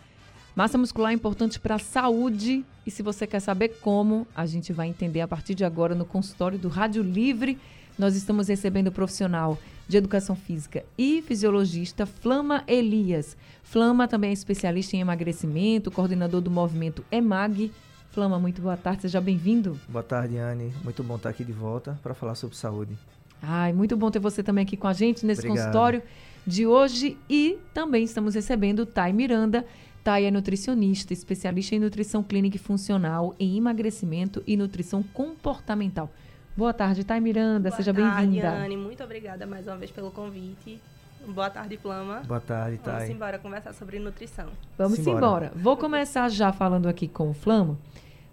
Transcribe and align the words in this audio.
Massa 0.56 0.78
muscular 0.78 1.12
é 1.12 1.16
importante 1.16 1.60
para 1.60 1.76
a 1.76 1.80
saúde 1.80 2.64
e 2.86 2.92
se 2.92 3.02
você 3.04 3.26
quer 3.26 3.40
saber 3.40 3.78
como, 3.82 4.28
a 4.36 4.46
gente 4.46 4.72
vai 4.72 4.88
entender 4.88 5.22
a 5.22 5.28
partir 5.28 5.56
de 5.56 5.66
agora 5.66 5.96
no 5.96 6.06
consultório 6.06 6.58
do 6.58 6.70
Rádio 6.70 7.02
Livre. 7.04 7.58
Nós 7.98 8.16
estamos 8.16 8.48
recebendo 8.48 8.88
o 8.88 8.92
profissional 8.92 9.58
de 9.88 9.98
educação 9.98 10.36
física 10.36 10.84
e 10.98 11.22
fisiologista 11.22 12.06
Flama 12.06 12.64
Elias. 12.68 13.38
Flama 13.64 14.08
também 14.08 14.30
é 14.30 14.34
especialista 14.34 14.96
em 14.96 15.02
emagrecimento, 15.02 15.92
coordenador 15.92 16.42
do 16.42 16.52
movimento 16.52 17.04
EMAG. 17.12 17.72
Flama, 18.12 18.40
muito 18.40 18.62
boa 18.62 18.78
tarde, 18.78 19.04
seja 19.04 19.20
bem-vindo. 19.20 19.80
Boa 19.90 20.04
tarde, 20.04 20.38
Anne. 20.38 20.74
Muito 20.84 21.04
bom 21.04 21.18
estar 21.18 21.30
aqui 21.30 21.44
de 21.44 21.52
volta 21.52 22.00
para 22.02 22.14
falar 22.14 22.36
sobre 22.36 22.56
saúde. 22.56 22.98
Ai, 23.42 23.74
muito 23.74 23.98
bom 23.98 24.10
ter 24.10 24.20
você 24.20 24.42
também 24.42 24.64
aqui 24.64 24.78
com 24.78 24.88
a 24.88 24.94
gente 24.94 25.26
nesse 25.26 25.42
Obrigado. 25.42 25.66
consultório 25.66 26.02
de 26.46 26.68
hoje 26.68 27.18
e 27.30 27.58
também 27.74 28.04
estamos 28.04 28.36
recebendo 28.36 28.86
Thay 28.86 29.12
Miranda, 29.12 29.66
Thay 30.04 30.26
é 30.26 30.32
nutricionista, 30.32 31.14
especialista 31.14 31.76
em 31.76 31.80
nutrição 31.80 32.22
clínica 32.22 32.58
e 32.58 32.60
funcional, 32.60 33.34
em 33.40 33.58
emagrecimento 33.58 34.44
e 34.46 34.56
nutrição 34.56 35.02
comportamental. 35.02 36.12
Boa 36.56 36.74
tarde, 36.74 37.04
Thay 37.04 37.20
Miranda, 37.20 37.70
Boa 37.70 37.76
seja 37.76 37.92
bem-vinda. 37.92 38.50
Boa 38.50 38.60
tarde, 38.60 38.78
muito 38.78 39.04
obrigada 39.04 39.48
mais 39.48 39.66
uma 39.68 39.78
vez 39.78 39.90
pelo 39.90 40.12
convite. 40.12 40.80
Boa 41.28 41.50
tarde, 41.50 41.76
Flama. 41.78 42.22
Boa 42.28 42.40
tarde, 42.40 42.78
Thay. 42.78 42.94
Vamos 42.94 43.10
embora 43.10 43.40
conversar 43.40 43.74
sobre 43.74 43.98
nutrição. 43.98 44.50
Vamos 44.78 45.00
embora. 45.00 45.18
embora. 45.18 45.52
Vou 45.56 45.76
começar 45.76 46.30
já 46.30 46.54
falando 46.54 46.88
aqui 46.88 47.08
com 47.08 47.32
o 47.32 47.34
Flama. 47.34 47.80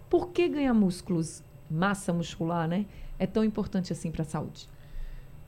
Por 0.07 0.29
que 0.29 0.47
ganhar 0.47 0.75
músculos, 0.75 1.43
massa 1.69 2.13
muscular, 2.13 2.67
né, 2.67 2.85
é 3.17 3.25
tão 3.25 3.43
importante 3.43 3.91
assim 3.91 4.11
para 4.11 4.21
a 4.21 4.25
saúde? 4.25 4.69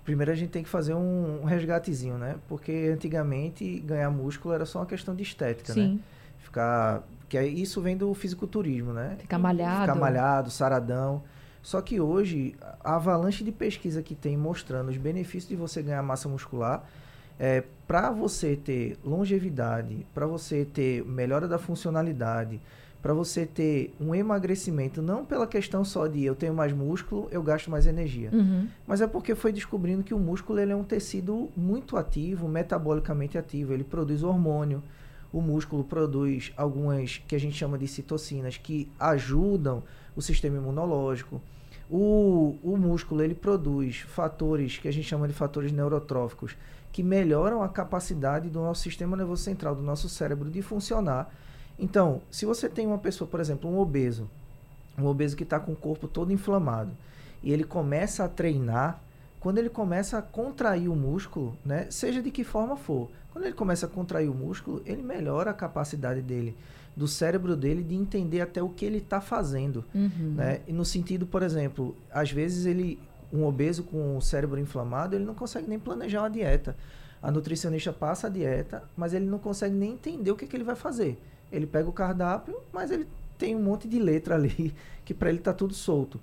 Primeiro 0.06 0.32
a 0.32 0.36
gente 0.36 0.52
tem 0.52 0.64
que 0.64 0.70
fazer 0.70 0.94
um, 0.94 1.42
um 1.42 1.46
resgatezinho, 1.46 2.16
né? 2.18 2.36
Porque 2.48 2.92
antigamente 2.94 3.80
ganhar 3.80 4.12
músculo 4.12 4.54
era 4.54 4.66
só 4.66 4.80
uma 4.80 4.86
questão 4.86 5.16
de 5.16 5.24
estética, 5.24 5.74
né? 5.74 5.82
Sim. 5.82 5.94
né? 5.96 6.00
Ficar. 6.38 7.04
Que 7.28 7.42
isso 7.42 7.82
vem 7.82 7.98
do 7.98 8.14
fisiculturismo, 8.14 8.94
né? 8.94 9.18
Ficar 9.20 9.40
malhado. 9.40 9.82
Ficar 9.82 9.96
malhado, 9.96 10.52
saradão. 10.52 11.24
Só 11.64 11.82
que 11.82 12.00
hoje, 12.00 12.56
a 12.84 12.98
avalanche 12.98 13.44
de 13.44 13.52
pesquisa 13.52 14.04
que 14.04 14.14
tem 14.14 14.38
mostrando 14.38 14.90
os 14.90 14.98
benefícios 14.98 15.50
de 15.50 15.56
você 15.56 15.82
ganhar 15.82 16.04
massa 16.04 16.30
muscular, 16.30 16.84
é, 17.40 17.64
para 17.88 18.12
você 18.12 18.56
ter 18.56 19.00
longevidade, 19.04 20.06
para 20.14 20.28
você 20.28 20.64
ter 20.64 21.04
melhora 21.04 21.48
da 21.48 21.58
funcionalidade, 21.58 22.62
para 23.06 23.14
você 23.14 23.46
ter 23.46 23.94
um 24.02 24.16
emagrecimento, 24.16 25.00
não 25.00 25.24
pela 25.24 25.46
questão 25.46 25.86
só 25.86 26.08
de 26.08 26.26
eu 26.26 26.34
tenho 26.34 26.56
mais 26.56 26.74
músculo, 26.74 27.28
eu 27.30 27.44
gasto 27.44 27.70
mais 27.70 27.86
energia, 27.86 28.32
uhum. 28.34 28.68
mas 28.88 29.00
é 29.00 29.06
porque 29.06 29.36
foi 29.36 29.54
descobrindo 29.54 30.04
que 30.04 30.12
o 30.12 30.18
músculo 30.18 30.60
ele 30.60 30.72
é 30.72 30.76
um 30.76 30.84
tecido 30.84 31.48
muito 31.56 31.98
ativo, 31.98 32.48
metabolicamente 32.48 33.38
ativo, 33.38 33.74
ele 33.74 33.84
produz 33.84 34.24
hormônio, 34.24 34.82
o 35.32 35.40
músculo 35.40 35.84
produz 35.84 36.52
algumas 36.58 37.22
que 37.28 37.36
a 37.36 37.40
gente 37.40 37.56
chama 37.56 37.78
de 37.78 37.88
citocinas 37.88 38.58
que 38.58 38.92
ajudam 39.00 39.84
o 40.16 40.22
sistema 40.24 40.58
imunológico. 40.58 41.40
O, 41.88 42.56
o 42.64 42.76
músculo 42.76 43.22
ele 43.22 43.36
produz 43.36 43.98
fatores 43.98 44.80
que 44.80 44.88
a 44.88 44.92
gente 44.92 45.08
chama 45.08 45.28
de 45.28 45.34
fatores 45.36 45.72
neurotróficos 45.72 46.58
que 46.92 47.04
melhoram 47.04 47.62
a 47.62 47.70
capacidade 47.70 48.50
do 48.50 48.62
nosso 48.62 48.82
sistema 48.82 49.16
nervoso 49.16 49.44
central, 49.44 49.76
do 49.76 49.84
nosso 49.84 50.10
cérebro 50.10 50.50
de 50.50 50.64
funcionar 50.64 51.32
então, 51.78 52.22
se 52.32 52.46
você 52.46 52.70
tem 52.70 52.88
uma 52.88 52.98
pessoa, 52.98 53.30
por 53.30 53.40
exemplo, 53.40 53.70
um 53.70 53.80
obeso, 53.80 54.30
um 54.98 55.06
obeso 55.06 55.36
que 55.36 55.44
está 55.44 55.60
com 55.60 55.74
o 55.74 55.76
corpo 55.76 56.08
todo 56.08 56.32
inflamado, 56.32 56.92
e 57.44 57.52
ele 57.52 57.64
começa 57.64 58.24
a 58.24 58.30
treinar, 58.30 59.02
quando 59.40 59.58
ele 59.58 59.70
começa 59.70 60.18
a 60.18 60.22
contrair 60.22 60.90
o 60.90 60.96
músculo, 60.96 61.56
né, 61.64 61.88
seja 61.90 62.22
de 62.22 62.32
que 62.32 62.44
forma 62.44 62.76
for, 62.76 63.10
quando 63.32 63.46
ele 63.46 63.54
começa 63.54 63.86
a 63.86 63.90
contrair 63.90 64.30
o 64.30 64.34
músculo, 64.34 64.82
ele 64.86 65.04
melhora 65.04 65.52
a 65.52 65.54
capacidade 65.54 66.22
dele, 66.22 66.56
do 66.96 67.08
cérebro 67.08 67.56
dele, 67.56 67.84
de 67.84 67.94
entender 67.94 68.40
até 68.40 68.64
o 68.64 68.70
que 68.70 68.86
ele 68.86 69.00
está 69.00 69.20
fazendo. 69.20 69.84
Uhum. 69.94 70.36
Né? 70.38 70.62
E 70.66 70.72
no 70.72 70.86
sentido, 70.86 71.28
por 71.28 71.44
exemplo, 71.44 71.96
às 72.10 72.32
vezes 72.32 72.66
ele, 72.66 72.98
um 73.34 73.46
obeso 73.46 73.84
com 73.84 74.16
o 74.16 74.22
cérebro 74.22 74.58
inflamado, 74.58 75.16
ele 75.16 75.26
não 75.26 75.36
consegue 75.36 75.68
nem 75.68 75.78
planejar 75.78 76.22
uma 76.22 76.30
dieta. 76.30 76.78
A 77.22 77.30
nutricionista 77.30 77.92
passa 77.92 78.28
a 78.28 78.30
dieta, 78.30 78.84
mas 78.96 79.14
ele 79.14 79.26
não 79.26 79.38
consegue 79.38 79.76
nem 79.76 79.92
entender 79.92 80.32
o 80.32 80.36
que, 80.36 80.48
que 80.48 80.56
ele 80.56 80.64
vai 80.64 80.76
fazer. 80.76 81.20
Ele 81.52 81.66
pega 81.66 81.90
o 81.90 81.94
cardápio, 81.94 82.58
mas 82.74 82.92
ele 82.92 83.08
tem 83.38 83.56
um 83.56 83.62
monte 83.62 83.88
de 83.88 84.00
letra 84.00 84.36
ali 84.36 84.74
que 85.06 85.14
para 85.14 85.30
ele 85.30 85.40
tá 85.40 85.54
tudo 85.54 85.74
solto. 85.74 86.20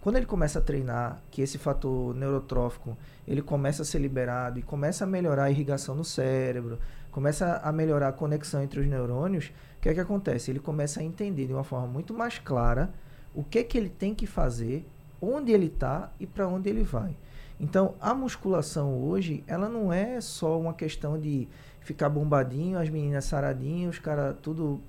Quando 0.00 0.16
ele 0.16 0.26
começa 0.26 0.58
a 0.58 0.62
treinar, 0.62 1.22
que 1.30 1.42
esse 1.42 1.58
fator 1.58 2.14
neurotrófico 2.14 2.96
ele 3.26 3.40
começa 3.40 3.82
a 3.82 3.84
ser 3.84 3.98
liberado 3.98 4.58
e 4.58 4.62
começa 4.62 5.04
a 5.04 5.06
melhorar 5.06 5.44
a 5.44 5.50
irrigação 5.50 5.94
no 5.94 6.04
cérebro, 6.04 6.78
começa 7.10 7.60
a 7.62 7.70
melhorar 7.70 8.08
a 8.08 8.12
conexão 8.12 8.62
entre 8.62 8.80
os 8.80 8.86
neurônios, 8.86 9.52
o 9.78 9.80
que 9.82 9.88
é 9.88 9.94
que 9.94 10.00
acontece? 10.00 10.50
Ele 10.50 10.58
começa 10.58 11.00
a 11.00 11.04
entender 11.04 11.46
de 11.46 11.52
uma 11.52 11.64
forma 11.64 11.86
muito 11.86 12.12
mais 12.14 12.38
clara 12.38 12.90
o 13.34 13.42
que 13.42 13.60
é 13.60 13.64
que 13.64 13.78
ele 13.78 13.88
tem 13.88 14.14
que 14.14 14.26
fazer, 14.26 14.86
onde 15.20 15.52
ele 15.52 15.66
está 15.66 16.10
e 16.18 16.26
para 16.26 16.48
onde 16.48 16.68
ele 16.68 16.82
vai. 16.82 17.16
Então, 17.60 17.94
a 18.00 18.12
musculação 18.12 19.00
hoje, 19.00 19.44
ela 19.46 19.68
não 19.68 19.92
é 19.92 20.20
só 20.20 20.58
uma 20.58 20.74
questão 20.74 21.18
de 21.18 21.48
ficar 21.84 22.08
bombadinho, 22.08 22.78
as 22.78 22.88
meninas 22.88 23.24
saradinhas, 23.24 23.94
os 23.94 23.98
caras 23.98 24.36
tudo 24.42 24.80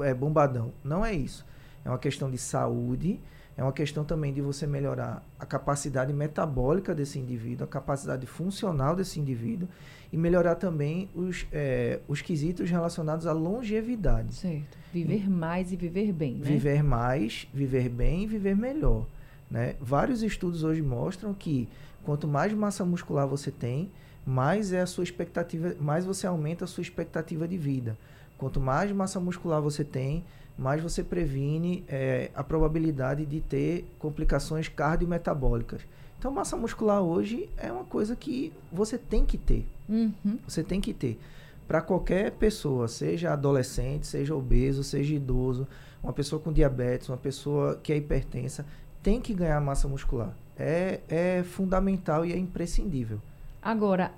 é, 0.00 0.12
bombadão. 0.14 0.72
Não 0.84 1.04
é 1.04 1.12
isso. 1.14 1.46
É 1.84 1.88
uma 1.88 1.98
questão 1.98 2.30
de 2.30 2.38
saúde, 2.38 3.18
é 3.56 3.62
uma 3.62 3.72
questão 3.72 4.04
também 4.04 4.32
de 4.32 4.40
você 4.40 4.66
melhorar 4.66 5.22
a 5.38 5.46
capacidade 5.46 6.12
metabólica 6.12 6.94
desse 6.94 7.18
indivíduo, 7.18 7.64
a 7.64 7.68
capacidade 7.68 8.26
funcional 8.26 8.94
desse 8.94 9.18
indivíduo 9.18 9.68
e 10.12 10.16
melhorar 10.16 10.56
também 10.56 11.08
os, 11.14 11.46
é, 11.52 12.00
os 12.08 12.20
quesitos 12.20 12.68
relacionados 12.68 13.26
à 13.26 13.32
longevidade. 13.32 14.34
Certo. 14.34 14.78
Viver 14.92 15.24
e, 15.24 15.30
mais 15.30 15.72
e 15.72 15.76
viver 15.76 16.12
bem, 16.12 16.34
né? 16.34 16.46
Viver 16.46 16.82
mais, 16.82 17.46
viver 17.54 17.88
bem 17.88 18.24
e 18.24 18.26
viver 18.26 18.56
melhor. 18.56 19.06
Né? 19.50 19.76
Vários 19.80 20.22
estudos 20.22 20.64
hoje 20.64 20.82
mostram 20.82 21.32
que 21.32 21.68
quanto 22.04 22.26
mais 22.26 22.52
massa 22.52 22.84
muscular 22.84 23.26
você 23.26 23.50
tem, 23.50 23.90
mais 24.26 24.72
é 24.72 24.80
a 24.80 24.86
sua 24.86 25.04
expectativa, 25.04 25.74
mais 25.80 26.04
você 26.04 26.26
aumenta 26.26 26.64
a 26.64 26.68
sua 26.68 26.82
expectativa 26.82 27.46
de 27.48 27.56
vida. 27.56 27.96
Quanto 28.36 28.60
mais 28.60 28.90
massa 28.92 29.20
muscular 29.20 29.60
você 29.60 29.84
tem, 29.84 30.24
mais 30.56 30.82
você 30.82 31.02
previne 31.02 31.84
é, 31.88 32.30
a 32.34 32.44
probabilidade 32.44 33.24
de 33.24 33.40
ter 33.40 33.84
complicações 33.98 34.68
cardiometabólicas. 34.68 35.82
Então, 36.18 36.30
massa 36.30 36.54
muscular 36.54 37.00
hoje 37.00 37.48
é 37.56 37.72
uma 37.72 37.84
coisa 37.84 38.14
que 38.14 38.52
você 38.70 38.98
tem 38.98 39.24
que 39.24 39.38
ter. 39.38 39.66
Uhum. 39.88 40.38
Você 40.46 40.62
tem 40.62 40.78
que 40.78 40.92
ter. 40.92 41.18
Para 41.66 41.80
qualquer 41.80 42.32
pessoa, 42.32 42.88
seja 42.88 43.32
adolescente, 43.32 44.06
seja 44.06 44.34
obeso, 44.34 44.84
seja 44.84 45.14
idoso, 45.14 45.66
uma 46.02 46.12
pessoa 46.12 46.40
com 46.40 46.52
diabetes, 46.52 47.08
uma 47.08 47.16
pessoa 47.16 47.78
que 47.82 47.92
é 47.92 47.96
hipertensa, 47.96 48.66
tem 49.02 49.20
que 49.20 49.32
ganhar 49.32 49.60
massa 49.60 49.88
muscular. 49.88 50.34
É, 50.58 51.00
é 51.08 51.42
fundamental 51.42 52.26
e 52.26 52.34
é 52.34 52.36
imprescindível. 52.36 53.18
Agora, 53.62 54.12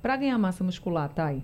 para 0.00 0.16
ganhar 0.16 0.38
massa 0.38 0.62
muscular, 0.62 1.08
Thay, 1.08 1.42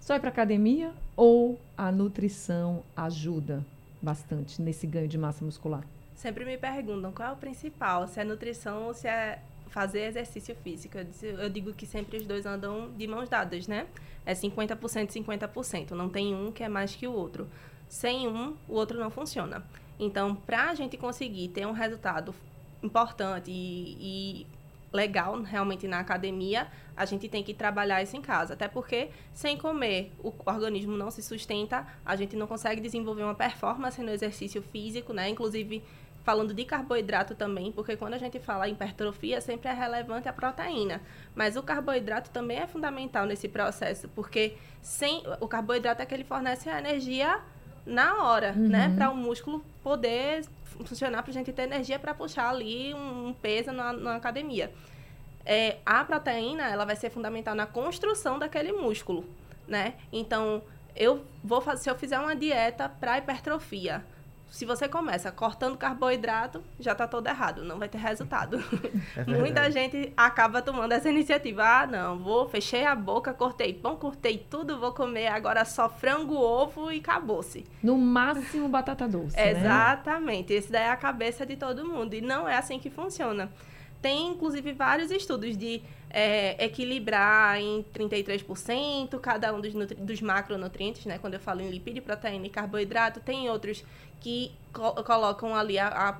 só 0.00 0.14
ir 0.16 0.20
para 0.20 0.30
academia 0.30 0.92
ou 1.16 1.60
a 1.76 1.92
nutrição 1.92 2.82
ajuda 2.96 3.64
bastante 4.00 4.60
nesse 4.60 4.86
ganho 4.86 5.08
de 5.08 5.18
massa 5.18 5.44
muscular? 5.44 5.84
Sempre 6.14 6.44
me 6.44 6.56
perguntam 6.56 7.12
qual 7.12 7.30
é 7.30 7.32
o 7.32 7.36
principal, 7.36 8.06
se 8.06 8.20
é 8.20 8.24
nutrição 8.24 8.84
ou 8.84 8.94
se 8.94 9.06
é 9.06 9.40
fazer 9.68 10.06
exercício 10.06 10.54
físico. 10.56 10.96
Eu 11.22 11.50
digo 11.50 11.72
que 11.72 11.84
sempre 11.84 12.16
os 12.16 12.26
dois 12.26 12.46
andam 12.46 12.90
de 12.96 13.06
mãos 13.06 13.28
dadas, 13.28 13.66
né? 13.66 13.86
É 14.24 14.32
50%, 14.32 15.10
50%. 15.10 15.90
Não 15.90 16.08
tem 16.08 16.34
um 16.34 16.52
que 16.52 16.62
é 16.62 16.68
mais 16.68 16.94
que 16.94 17.06
o 17.06 17.12
outro. 17.12 17.46
Sem 17.88 18.28
um, 18.28 18.54
o 18.68 18.74
outro 18.74 18.98
não 18.98 19.10
funciona. 19.10 19.62
Então, 19.98 20.34
para 20.34 20.70
a 20.70 20.74
gente 20.74 20.96
conseguir 20.96 21.48
ter 21.48 21.66
um 21.66 21.72
resultado 21.72 22.34
importante 22.82 23.50
e, 23.50 23.96
e 24.00 24.46
legal 24.94 25.42
realmente 25.42 25.88
na 25.88 25.98
academia, 25.98 26.68
a 26.96 27.04
gente 27.04 27.28
tem 27.28 27.42
que 27.42 27.52
trabalhar 27.52 28.00
isso 28.02 28.16
em 28.16 28.22
casa. 28.22 28.54
Até 28.54 28.68
porque, 28.68 29.10
sem 29.34 29.58
comer, 29.58 30.12
o 30.22 30.32
organismo 30.46 30.96
não 30.96 31.10
se 31.10 31.22
sustenta, 31.22 31.84
a 32.06 32.14
gente 32.14 32.36
não 32.36 32.46
consegue 32.46 32.80
desenvolver 32.80 33.24
uma 33.24 33.34
performance 33.34 34.00
no 34.00 34.10
exercício 34.10 34.62
físico, 34.62 35.12
né? 35.12 35.28
Inclusive, 35.28 35.82
falando 36.22 36.54
de 36.54 36.64
carboidrato 36.64 37.34
também, 37.34 37.72
porque 37.72 37.96
quando 37.96 38.14
a 38.14 38.18
gente 38.18 38.38
fala 38.38 38.68
em 38.68 38.72
hipertrofia, 38.72 39.40
sempre 39.40 39.68
é 39.68 39.72
relevante 39.72 40.28
a 40.28 40.32
proteína. 40.32 41.02
Mas 41.34 41.56
o 41.56 41.62
carboidrato 41.62 42.30
também 42.30 42.58
é 42.58 42.66
fundamental 42.66 43.26
nesse 43.26 43.48
processo, 43.48 44.08
porque 44.14 44.56
sem 44.80 45.22
o 45.40 45.48
carboidrato 45.48 46.00
é 46.00 46.06
que 46.06 46.14
ele 46.14 46.24
fornece 46.24 46.70
a 46.70 46.78
energia 46.78 47.42
na 47.86 48.24
hora, 48.24 48.52
né? 48.52 48.58
uhum. 48.62 48.68
né? 48.68 48.94
Para 48.96 49.10
o 49.10 49.16
músculo 49.16 49.64
poder 49.82 50.44
funcionar, 50.84 51.22
para 51.22 51.30
a 51.30 51.34
gente 51.34 51.52
ter 51.52 51.62
energia 51.62 51.98
para 51.98 52.14
puxar 52.14 52.50
ali 52.50 52.92
um, 52.94 53.28
um 53.28 53.32
peso 53.32 53.72
na, 53.72 53.92
na 53.92 54.16
academia. 54.16 54.72
É, 55.46 55.76
a 55.84 56.04
proteína, 56.04 56.68
ela 56.68 56.84
vai 56.84 56.96
ser 56.96 57.10
fundamental 57.10 57.54
na 57.54 57.66
construção 57.66 58.38
daquele 58.38 58.72
músculo, 58.72 59.24
né? 59.68 59.94
Então, 60.12 60.62
eu 60.96 61.24
vou 61.42 61.60
fazer, 61.60 61.82
se 61.82 61.90
eu 61.90 61.96
fizer 61.96 62.18
uma 62.18 62.34
dieta 62.34 62.88
para 62.88 63.18
hipertrofia, 63.18 64.04
se 64.50 64.64
você 64.64 64.88
começa 64.88 65.32
cortando 65.32 65.76
carboidrato, 65.76 66.62
já 66.78 66.92
está 66.92 67.08
todo 67.08 67.26
errado, 67.26 67.64
não 67.64 67.78
vai 67.78 67.88
ter 67.88 67.98
resultado. 67.98 68.62
É 69.16 69.24
Muita 69.38 69.70
gente 69.70 70.12
acaba 70.16 70.60
tomando 70.60 70.92
essa 70.92 71.08
iniciativa. 71.08 71.62
Ah, 71.62 71.86
não, 71.86 72.18
vou, 72.18 72.48
fechei 72.48 72.84
a 72.84 72.94
boca, 72.94 73.32
cortei 73.32 73.72
pão, 73.72 73.96
cortei 73.96 74.38
tudo, 74.38 74.78
vou 74.78 74.92
comer 74.92 75.28
agora 75.28 75.64
só 75.64 75.88
frango, 75.88 76.34
ovo 76.34 76.90
e 76.90 76.98
acabou-se. 76.98 77.64
No 77.82 77.96
máximo 77.96 78.68
batata 78.68 79.06
doce. 79.06 79.36
Né? 79.36 79.50
Exatamente. 79.50 80.52
Esse 80.52 80.70
daí 80.70 80.84
é 80.84 80.90
a 80.90 80.96
cabeça 80.96 81.46
de 81.46 81.56
todo 81.56 81.86
mundo. 81.86 82.14
E 82.14 82.20
não 82.20 82.48
é 82.48 82.56
assim 82.56 82.78
que 82.78 82.90
funciona. 82.90 83.50
Tem, 84.02 84.28
inclusive, 84.28 84.72
vários 84.72 85.10
estudos 85.10 85.56
de 85.56 85.82
é, 86.16 86.64
equilibrar 86.64 87.60
em 87.60 87.84
33% 87.92 89.18
cada 89.18 89.52
um 89.52 89.60
dos, 89.60 89.74
dos 89.74 90.20
macronutrientes, 90.20 91.04
né? 91.06 91.18
Quando 91.18 91.34
eu 91.34 91.40
falo 91.40 91.60
em 91.60 91.68
lipídio, 91.68 92.00
proteína 92.02 92.46
e 92.46 92.50
carboidrato, 92.50 93.18
tem 93.18 93.50
outros 93.50 93.84
que 94.20 94.52
co 94.72 95.02
colocam 95.02 95.56
ali 95.56 95.76
a, 95.76 95.88
a, 95.88 96.18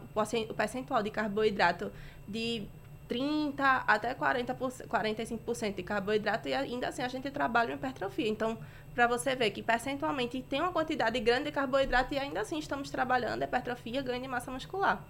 o 0.50 0.54
percentual 0.54 1.00
de 1.00 1.10
carboidrato 1.10 1.92
de 2.26 2.64
30% 3.08 3.54
até 3.86 4.12
40%, 4.16 4.88
45% 4.88 5.74
de 5.76 5.82
carboidrato 5.84 6.48
e 6.48 6.54
ainda 6.54 6.88
assim 6.88 7.02
a 7.02 7.08
gente 7.08 7.30
trabalha 7.30 7.70
em 7.70 7.76
hipertrofia. 7.76 8.28
Então, 8.28 8.58
para 8.96 9.06
você 9.06 9.36
ver 9.36 9.52
que 9.52 9.62
percentualmente 9.62 10.42
tem 10.42 10.60
uma 10.60 10.72
quantidade 10.72 11.20
grande 11.20 11.44
de 11.44 11.52
carboidrato 11.52 12.12
e 12.14 12.18
ainda 12.18 12.40
assim 12.40 12.58
estamos 12.58 12.90
trabalhando 12.90 13.44
hipertrofia, 13.44 14.02
ganho 14.02 14.22
de 14.22 14.28
massa 14.28 14.50
muscular. 14.50 15.04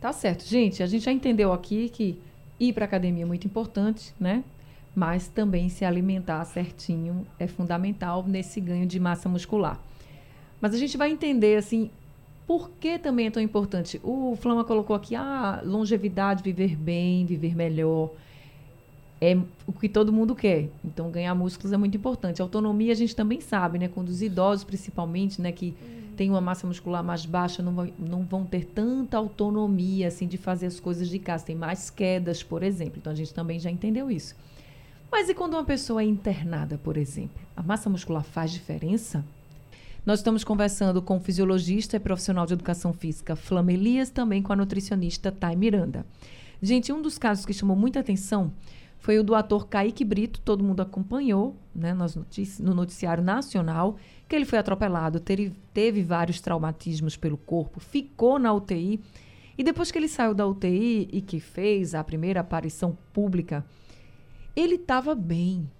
Tá 0.00 0.12
certo. 0.12 0.44
Gente, 0.44 0.84
a 0.84 0.86
gente 0.86 1.04
já 1.04 1.10
entendeu 1.10 1.52
aqui 1.52 1.88
que 1.88 2.22
ir 2.58 2.72
para 2.72 2.84
academia 2.84 3.24
é 3.24 3.26
muito 3.26 3.46
importante, 3.46 4.14
né? 4.18 4.44
Mas 4.94 5.26
também 5.28 5.68
se 5.68 5.84
alimentar 5.84 6.44
certinho 6.44 7.26
é 7.38 7.46
fundamental 7.46 8.24
nesse 8.26 8.60
ganho 8.60 8.86
de 8.86 9.00
massa 9.00 9.28
muscular. 9.28 9.80
Mas 10.60 10.74
a 10.74 10.78
gente 10.78 10.96
vai 10.96 11.10
entender 11.10 11.56
assim 11.56 11.90
por 12.46 12.70
que 12.78 12.98
também 12.98 13.26
é 13.26 13.30
tão 13.30 13.42
importante. 13.42 14.00
O 14.02 14.36
Flama 14.40 14.64
colocou 14.64 14.94
aqui 14.94 15.14
a 15.14 15.22
ah, 15.22 15.62
longevidade, 15.64 16.42
viver 16.42 16.76
bem, 16.76 17.24
viver 17.24 17.56
melhor. 17.56 18.10
É 19.24 19.38
o 19.66 19.72
que 19.72 19.88
todo 19.88 20.12
mundo 20.12 20.34
quer. 20.34 20.68
Então 20.84 21.10
ganhar 21.10 21.34
músculos 21.34 21.72
é 21.72 21.78
muito 21.78 21.96
importante. 21.96 22.42
A 22.42 22.44
autonomia 22.44 22.92
a 22.92 22.94
gente 22.94 23.16
também 23.16 23.40
sabe, 23.40 23.78
né? 23.78 23.88
Quando 23.88 24.10
os 24.10 24.20
idosos 24.20 24.64
principalmente, 24.64 25.40
né, 25.40 25.50
que 25.50 25.74
têm 26.14 26.28
uma 26.28 26.42
massa 26.42 26.66
muscular 26.66 27.02
mais 27.02 27.24
baixa, 27.24 27.62
não 27.62 27.72
vão, 27.72 27.90
não 27.98 28.22
vão 28.22 28.44
ter 28.44 28.66
tanta 28.66 29.16
autonomia 29.16 30.08
assim 30.08 30.26
de 30.26 30.36
fazer 30.36 30.66
as 30.66 30.78
coisas 30.78 31.08
de 31.08 31.18
casa. 31.18 31.46
Tem 31.46 31.56
mais 31.56 31.88
quedas, 31.88 32.42
por 32.42 32.62
exemplo. 32.62 32.98
Então 32.98 33.12
a 33.12 33.16
gente 33.16 33.32
também 33.32 33.58
já 33.58 33.70
entendeu 33.70 34.10
isso. 34.10 34.36
Mas 35.10 35.30
e 35.30 35.34
quando 35.34 35.54
uma 35.54 35.64
pessoa 35.64 36.02
é 36.02 36.04
internada, 36.04 36.76
por 36.76 36.98
exemplo? 36.98 37.40
A 37.56 37.62
massa 37.62 37.88
muscular 37.88 38.24
faz 38.24 38.50
diferença? 38.50 39.24
Nós 40.04 40.18
estamos 40.18 40.44
conversando 40.44 41.00
com 41.00 41.16
o 41.16 41.20
fisiologista 41.20 41.96
e 41.96 42.00
profissional 42.00 42.44
de 42.44 42.52
educação 42.52 42.92
física 42.92 43.34
Flama 43.34 43.72
Elias, 43.72 44.10
também 44.10 44.42
com 44.42 44.52
a 44.52 44.56
nutricionista 44.56 45.32
Thay 45.32 45.56
Miranda. 45.56 46.04
Gente, 46.60 46.92
um 46.92 47.00
dos 47.00 47.16
casos 47.16 47.46
que 47.46 47.54
chamou 47.54 47.74
muita 47.74 48.00
atenção 48.00 48.52
foi 49.04 49.18
o 49.18 49.22
do 49.22 49.34
ator 49.34 49.68
Kaique 49.68 50.02
Brito, 50.02 50.40
todo 50.40 50.64
mundo 50.64 50.80
acompanhou 50.80 51.54
né, 51.74 51.92
no 51.92 52.74
noticiário 52.74 53.22
nacional, 53.22 53.98
que 54.26 54.34
ele 54.34 54.46
foi 54.46 54.58
atropelado, 54.58 55.20
teve, 55.20 55.52
teve 55.74 56.02
vários 56.02 56.40
traumatismos 56.40 57.14
pelo 57.14 57.36
corpo, 57.36 57.80
ficou 57.80 58.38
na 58.38 58.50
UTI. 58.50 58.98
E 59.58 59.62
depois 59.62 59.90
que 59.90 59.98
ele 59.98 60.08
saiu 60.08 60.32
da 60.32 60.46
UTI 60.46 61.10
e 61.12 61.20
que 61.20 61.38
fez 61.38 61.94
a 61.94 62.02
primeira 62.02 62.40
aparição 62.40 62.96
pública, 63.12 63.62
ele 64.56 64.76
estava 64.76 65.14
bem. 65.14 65.70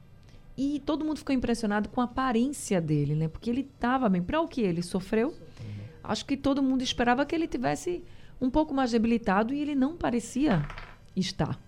E 0.55 0.83
todo 0.85 1.03
mundo 1.03 1.17
ficou 1.17 1.35
impressionado 1.35 1.89
com 1.89 2.03
a 2.03 2.05
aparência 2.05 2.79
dele, 2.79 3.15
né? 3.15 3.27
Porque 3.27 3.49
ele 3.49 3.63
estava 3.63 4.07
bem. 4.07 4.23
Para 4.23 4.43
o 4.43 4.47
que 4.47 4.61
ele 4.61 4.83
sofreu, 4.83 5.35
acho 6.03 6.27
que 6.27 6.37
todo 6.37 6.63
mundo 6.63 6.83
esperava 6.83 7.25
que 7.25 7.35
ele 7.35 7.49
tivesse 7.49 8.05
um 8.39 8.51
pouco 8.51 8.75
mais 8.75 8.91
debilitado 8.91 9.55
e 9.55 9.63
ele 9.63 9.75
não 9.75 9.97
parecia 9.97 10.63
estar. 11.17 11.59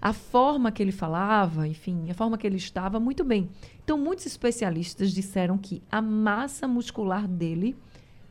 A 0.00 0.12
forma 0.12 0.72
que 0.72 0.82
ele 0.82 0.92
falava, 0.92 1.68
enfim, 1.68 2.10
a 2.10 2.14
forma 2.14 2.38
que 2.38 2.46
ele 2.46 2.56
estava, 2.56 2.98
muito 2.98 3.22
bem. 3.22 3.50
Então, 3.84 3.98
muitos 3.98 4.24
especialistas 4.24 5.12
disseram 5.12 5.58
que 5.58 5.82
a 5.90 6.00
massa 6.00 6.66
muscular 6.66 7.28
dele 7.28 7.76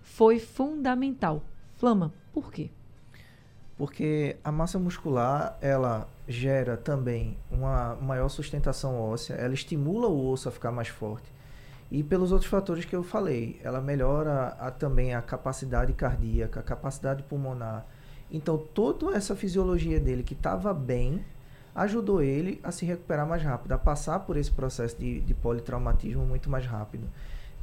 foi 0.01 0.39
fundamental. 0.39 1.43
Flama, 1.75 2.11
por 2.33 2.51
quê? 2.51 2.71
Porque 3.77 4.35
a 4.43 4.51
massa 4.51 4.79
muscular, 4.79 5.57
ela 5.61 6.09
gera 6.27 6.75
também 6.75 7.37
uma 7.49 7.95
maior 7.95 8.29
sustentação 8.29 8.99
óssea, 8.99 9.35
ela 9.35 9.53
estimula 9.53 10.07
o 10.07 10.29
osso 10.29 10.49
a 10.49 10.51
ficar 10.51 10.71
mais 10.71 10.87
forte. 10.87 11.31
E 11.91 12.03
pelos 12.03 12.31
outros 12.31 12.49
fatores 12.49 12.85
que 12.85 12.95
eu 12.95 13.03
falei, 13.03 13.59
ela 13.63 13.79
melhora 13.79 14.55
a, 14.59 14.69
também 14.69 15.15
a 15.15 15.21
capacidade 15.21 15.93
cardíaca, 15.93 16.59
a 16.59 16.63
capacidade 16.63 17.23
pulmonar. 17.23 17.85
Então, 18.31 18.57
toda 18.57 19.15
essa 19.15 19.35
fisiologia 19.35 19.99
dele 19.99 20.21
que 20.21 20.33
estava 20.33 20.73
bem, 20.73 21.23
ajudou 21.75 22.21
ele 22.21 22.59
a 22.63 22.71
se 22.71 22.85
recuperar 22.85 23.27
mais 23.27 23.43
rápido, 23.43 23.71
a 23.71 23.77
passar 23.77 24.19
por 24.19 24.37
esse 24.37 24.51
processo 24.51 24.97
de, 24.97 25.21
de 25.21 25.33
politraumatismo 25.33 26.25
muito 26.25 26.49
mais 26.49 26.65
rápido. 26.65 27.07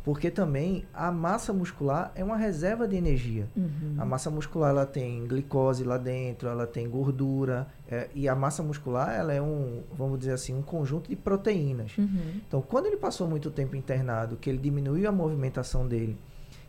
Porque 0.07 0.31
também 0.31 0.85
a 0.95 1.11
massa 1.11 1.53
muscular 1.53 2.13
é 2.15 2.23
uma 2.23 2.37
reserva 2.37 2.87
de 2.87 2.95
energia. 2.95 3.49
Uhum. 3.57 3.97
A 3.99 4.05
massa 4.05 4.31
muscular 4.31 4.71
ela 4.71 4.87
tem 4.87 5.27
glicose 5.27 5.83
lá 5.83 5.99
dentro, 5.99 6.49
ela 6.49 6.65
tem 6.65 6.89
gordura. 6.89 7.67
É, 7.91 8.09
e 8.15 8.29
a 8.29 8.35
massa 8.37 8.63
muscular 8.63 9.13
ela 9.13 9.33
é 9.33 9.43
um, 9.43 9.83
vamos 9.99 10.21
dizer 10.21 10.31
assim, 10.31 10.55
um 10.55 10.63
conjunto 10.63 11.11
de 11.11 11.17
proteínas. 11.17 11.99
Uhum. 11.99 12.41
Então, 12.47 12.63
quando 12.63 12.87
ele 12.87 12.97
passou 12.97 13.27
muito 13.27 13.51
tempo 13.51 13.75
internado, 13.75 14.37
que 14.37 14.49
ele 14.49 14.59
diminuiu 14.59 15.09
a 15.09 15.13
movimentação 15.13 15.89
dele, 15.89 16.17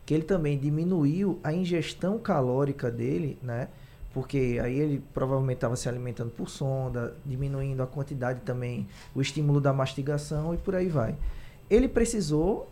que 0.04 0.14
ele 0.14 0.24
também 0.24 0.58
diminuiu 0.58 1.38
a 1.44 1.52
ingestão 1.52 2.18
calórica 2.18 2.90
dele, 2.90 3.38
né? 3.40 3.68
Porque 4.12 4.58
aí 4.62 4.78
ele 4.78 5.02
provavelmente 5.12 5.58
estava 5.58 5.76
se 5.76 5.88
alimentando 5.88 6.30
por 6.30 6.48
sonda, 6.48 7.14
diminuindo 7.24 7.82
a 7.82 7.86
quantidade 7.86 8.40
também, 8.40 8.86
o 9.14 9.20
estímulo 9.20 9.60
da 9.60 9.72
mastigação 9.72 10.54
e 10.54 10.56
por 10.56 10.74
aí 10.74 10.88
vai. 10.88 11.14
Ele 11.70 11.88
precisou 11.88 12.68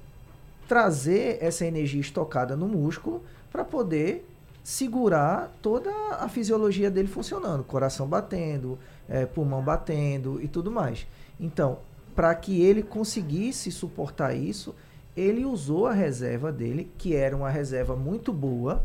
trazer 0.67 1.39
essa 1.41 1.65
energia 1.65 2.01
estocada 2.01 2.57
no 2.57 2.67
músculo 2.67 3.23
para 3.53 3.65
poder 3.65 4.27
segurar 4.65 5.53
toda 5.63 5.91
a 6.19 6.29
fisiologia 6.29 6.91
dele 6.91 7.07
funcionando, 7.07 7.63
coração 7.63 8.07
batendo, 8.07 8.77
é, 9.09 9.25
pulmão 9.25 9.63
batendo 9.63 10.43
e 10.43 10.49
tudo 10.49 10.73
mais. 10.73 11.07
Então, 11.39 11.79
para 12.17 12.35
que 12.35 12.63
ele 12.63 12.83
conseguisse 12.83 13.71
suportar 13.71 14.35
isso, 14.35 14.75
ele 15.17 15.45
usou 15.45 15.87
a 15.87 15.93
reserva 15.93 16.51
dele, 16.51 16.91
que 16.99 17.15
era 17.15 17.37
uma 17.37 17.49
reserva 17.49 17.95
muito 17.95 18.33
boa, 18.33 18.85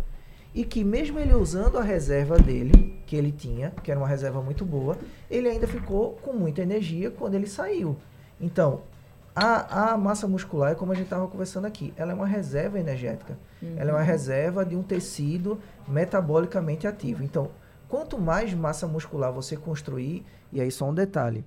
e 0.53 0.65
que 0.65 0.83
mesmo 0.83 1.19
ele 1.19 1.33
usando 1.33 1.77
a 1.77 1.81
reserva 1.81 2.37
dele, 2.37 3.01
que 3.05 3.15
ele 3.15 3.31
tinha, 3.31 3.71
que 3.83 3.89
era 3.89 3.99
uma 3.99 4.07
reserva 4.07 4.41
muito 4.41 4.65
boa, 4.65 4.97
ele 5.29 5.47
ainda 5.47 5.67
ficou 5.67 6.13
com 6.21 6.33
muita 6.33 6.61
energia 6.61 7.09
quando 7.09 7.35
ele 7.35 7.47
saiu. 7.47 7.97
Então, 8.39 8.81
a, 9.35 9.93
a 9.93 9.97
massa 9.97 10.27
muscular, 10.27 10.75
como 10.75 10.91
a 10.91 10.95
gente 10.95 11.05
estava 11.05 11.27
conversando 11.27 11.65
aqui, 11.65 11.93
ela 11.95 12.11
é 12.11 12.15
uma 12.15 12.27
reserva 12.27 12.79
energética. 12.79 13.37
Uhum. 13.61 13.75
Ela 13.77 13.91
é 13.91 13.93
uma 13.93 14.01
reserva 14.01 14.65
de 14.65 14.75
um 14.75 14.83
tecido 14.83 15.57
metabolicamente 15.87 16.85
ativo. 16.85 17.23
Então, 17.23 17.49
quanto 17.87 18.19
mais 18.19 18.53
massa 18.53 18.87
muscular 18.87 19.31
você 19.31 19.55
construir, 19.55 20.25
e 20.51 20.59
aí 20.59 20.69
só 20.69 20.89
um 20.89 20.93
detalhe, 20.93 21.45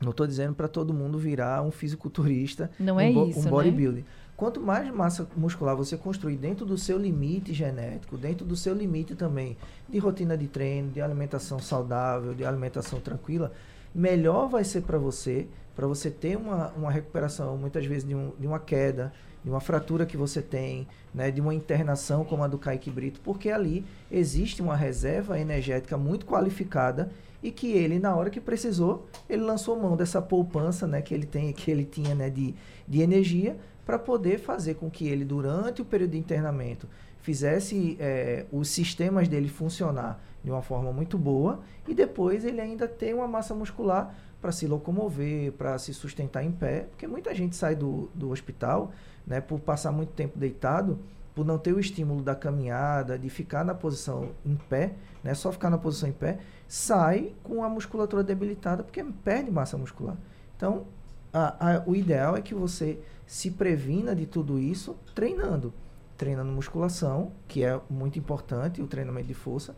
não 0.00 0.10
estou 0.10 0.26
dizendo 0.26 0.54
para 0.54 0.66
todo 0.66 0.92
mundo 0.92 1.16
virar 1.16 1.62
um 1.62 1.70
fisiculturista, 1.70 2.70
não 2.78 2.96
um, 2.96 3.00
é 3.00 3.10
isso, 3.10 3.46
um 3.46 3.50
bodybuilder. 3.50 4.02
Né? 4.02 4.08
Quanto 4.42 4.60
mais 4.60 4.92
massa 4.92 5.24
muscular 5.36 5.76
você 5.76 5.96
construir 5.96 6.36
dentro 6.36 6.66
do 6.66 6.76
seu 6.76 6.98
limite 6.98 7.54
genético, 7.54 8.18
dentro 8.18 8.44
do 8.44 8.56
seu 8.56 8.74
limite 8.74 9.14
também 9.14 9.56
de 9.88 10.00
rotina 10.00 10.36
de 10.36 10.48
treino, 10.48 10.90
de 10.90 11.00
alimentação 11.00 11.60
saudável, 11.60 12.34
de 12.34 12.44
alimentação 12.44 12.98
tranquila, 12.98 13.52
melhor 13.94 14.48
vai 14.48 14.64
ser 14.64 14.82
para 14.82 14.98
você 14.98 15.46
para 15.76 15.86
você 15.86 16.10
ter 16.10 16.36
uma, 16.36 16.72
uma 16.76 16.90
recuperação, 16.90 17.56
muitas 17.56 17.86
vezes, 17.86 18.04
de, 18.04 18.16
um, 18.16 18.32
de 18.36 18.46
uma 18.46 18.58
queda, 18.58 19.12
de 19.44 19.48
uma 19.48 19.60
fratura 19.60 20.04
que 20.04 20.16
você 20.16 20.42
tem, 20.42 20.88
né, 21.14 21.30
de 21.30 21.40
uma 21.40 21.54
internação 21.54 22.24
como 22.24 22.42
a 22.42 22.48
do 22.48 22.58
Kaique 22.58 22.90
Brito, 22.90 23.20
porque 23.20 23.48
ali 23.48 23.84
existe 24.10 24.60
uma 24.60 24.76
reserva 24.76 25.38
energética 25.38 25.96
muito 25.96 26.26
qualificada 26.26 27.10
e 27.42 27.50
que 27.50 27.72
ele, 27.72 27.98
na 27.98 28.14
hora 28.14 28.28
que 28.28 28.40
precisou, 28.40 29.06
ele 29.28 29.42
lançou 29.42 29.78
mão 29.78 29.96
dessa 29.96 30.20
poupança 30.20 30.86
né, 30.86 31.00
que, 31.00 31.14
ele 31.14 31.26
tem, 31.26 31.52
que 31.52 31.70
ele 31.70 31.84
tinha 31.84 32.14
né, 32.14 32.28
de, 32.28 32.54
de 32.86 33.00
energia 33.00 33.56
para 33.84 33.98
poder 33.98 34.38
fazer 34.38 34.74
com 34.74 34.90
que 34.90 35.06
ele, 35.08 35.24
durante 35.24 35.82
o 35.82 35.84
período 35.84 36.12
de 36.12 36.18
internamento, 36.18 36.88
fizesse 37.20 37.96
é, 38.00 38.46
os 38.52 38.68
sistemas 38.68 39.28
dele 39.28 39.48
funcionar 39.48 40.22
de 40.42 40.50
uma 40.50 40.62
forma 40.62 40.92
muito 40.92 41.16
boa 41.16 41.60
e 41.86 41.94
depois 41.94 42.44
ele 42.44 42.60
ainda 42.60 42.88
tem 42.88 43.14
uma 43.14 43.28
massa 43.28 43.54
muscular 43.54 44.14
para 44.40 44.50
se 44.50 44.66
locomover, 44.66 45.52
para 45.52 45.78
se 45.78 45.94
sustentar 45.94 46.44
em 46.44 46.50
pé, 46.50 46.86
porque 46.90 47.06
muita 47.06 47.32
gente 47.32 47.54
sai 47.54 47.76
do, 47.76 48.10
do 48.12 48.30
hospital 48.30 48.90
né, 49.24 49.40
por 49.40 49.60
passar 49.60 49.92
muito 49.92 50.12
tempo 50.12 50.36
deitado, 50.36 50.98
por 51.32 51.46
não 51.46 51.58
ter 51.58 51.72
o 51.72 51.78
estímulo 51.78 52.22
da 52.22 52.34
caminhada, 52.34 53.16
de 53.16 53.30
ficar 53.30 53.64
na 53.64 53.72
posição 53.72 54.30
em 54.44 54.56
pé, 54.56 54.94
né, 55.22 55.32
só 55.32 55.52
ficar 55.52 55.70
na 55.70 55.78
posição 55.78 56.08
em 56.08 56.12
pé, 56.12 56.38
sai 56.66 57.32
com 57.44 57.62
a 57.62 57.68
musculatura 57.68 58.24
debilitada 58.24 58.82
porque 58.82 59.02
perde 59.24 59.50
massa 59.50 59.78
muscular. 59.78 60.16
Então, 60.56 60.86
a, 61.32 61.76
a, 61.76 61.82
o 61.86 61.96
ideal 61.96 62.36
é 62.36 62.42
que 62.42 62.54
você 62.54 62.98
se 63.26 63.50
previna 63.50 64.14
de 64.14 64.26
tudo 64.26 64.58
isso 64.58 64.96
treinando. 65.14 65.72
Treinando 66.16 66.52
musculação, 66.52 67.32
que 67.48 67.64
é 67.64 67.80
muito 67.88 68.18
importante, 68.18 68.82
o 68.82 68.86
treinamento 68.86 69.26
de 69.26 69.34
força, 69.34 69.74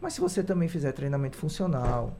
mas 0.00 0.12
se 0.12 0.20
você 0.20 0.42
também 0.42 0.68
fizer 0.68 0.92
treinamento 0.92 1.36
funcional, 1.36 2.14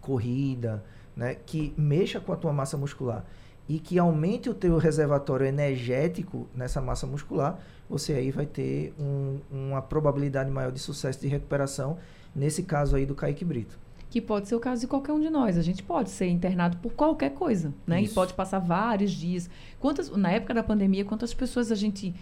corrida, 0.00 0.82
né, 1.14 1.34
que 1.34 1.74
mexa 1.76 2.20
com 2.20 2.32
a 2.32 2.36
tua 2.36 2.52
massa 2.52 2.76
muscular 2.76 3.24
e 3.68 3.78
que 3.78 3.98
aumente 3.98 4.48
o 4.48 4.54
teu 4.54 4.78
reservatório 4.78 5.46
energético 5.46 6.48
nessa 6.54 6.80
massa 6.80 7.06
muscular, 7.06 7.58
você 7.88 8.14
aí 8.14 8.30
vai 8.30 8.46
ter 8.46 8.94
um, 8.98 9.40
uma 9.50 9.82
probabilidade 9.82 10.50
maior 10.50 10.72
de 10.72 10.78
sucesso 10.78 11.20
de 11.20 11.28
recuperação, 11.28 11.98
nesse 12.34 12.62
caso 12.62 12.96
aí 12.96 13.04
do 13.04 13.14
Kaique 13.14 13.44
Brito. 13.44 13.78
Que 14.12 14.20
pode 14.20 14.46
ser 14.46 14.54
o 14.54 14.60
caso 14.60 14.82
de 14.82 14.86
qualquer 14.86 15.14
um 15.14 15.18
de 15.18 15.30
nós. 15.30 15.56
A 15.56 15.62
gente 15.62 15.82
pode 15.82 16.10
ser 16.10 16.28
internado 16.28 16.76
por 16.76 16.92
qualquer 16.92 17.30
coisa, 17.30 17.72
né? 17.86 18.02
Isso. 18.02 18.12
E 18.12 18.14
pode 18.14 18.34
passar 18.34 18.58
vários 18.58 19.10
dias. 19.10 19.48
Quantas, 19.80 20.10
na 20.10 20.30
época 20.30 20.52
da 20.52 20.62
pandemia, 20.62 21.02
quantas 21.02 21.32
pessoas 21.32 21.72
a 21.72 21.74
gente 21.74 22.14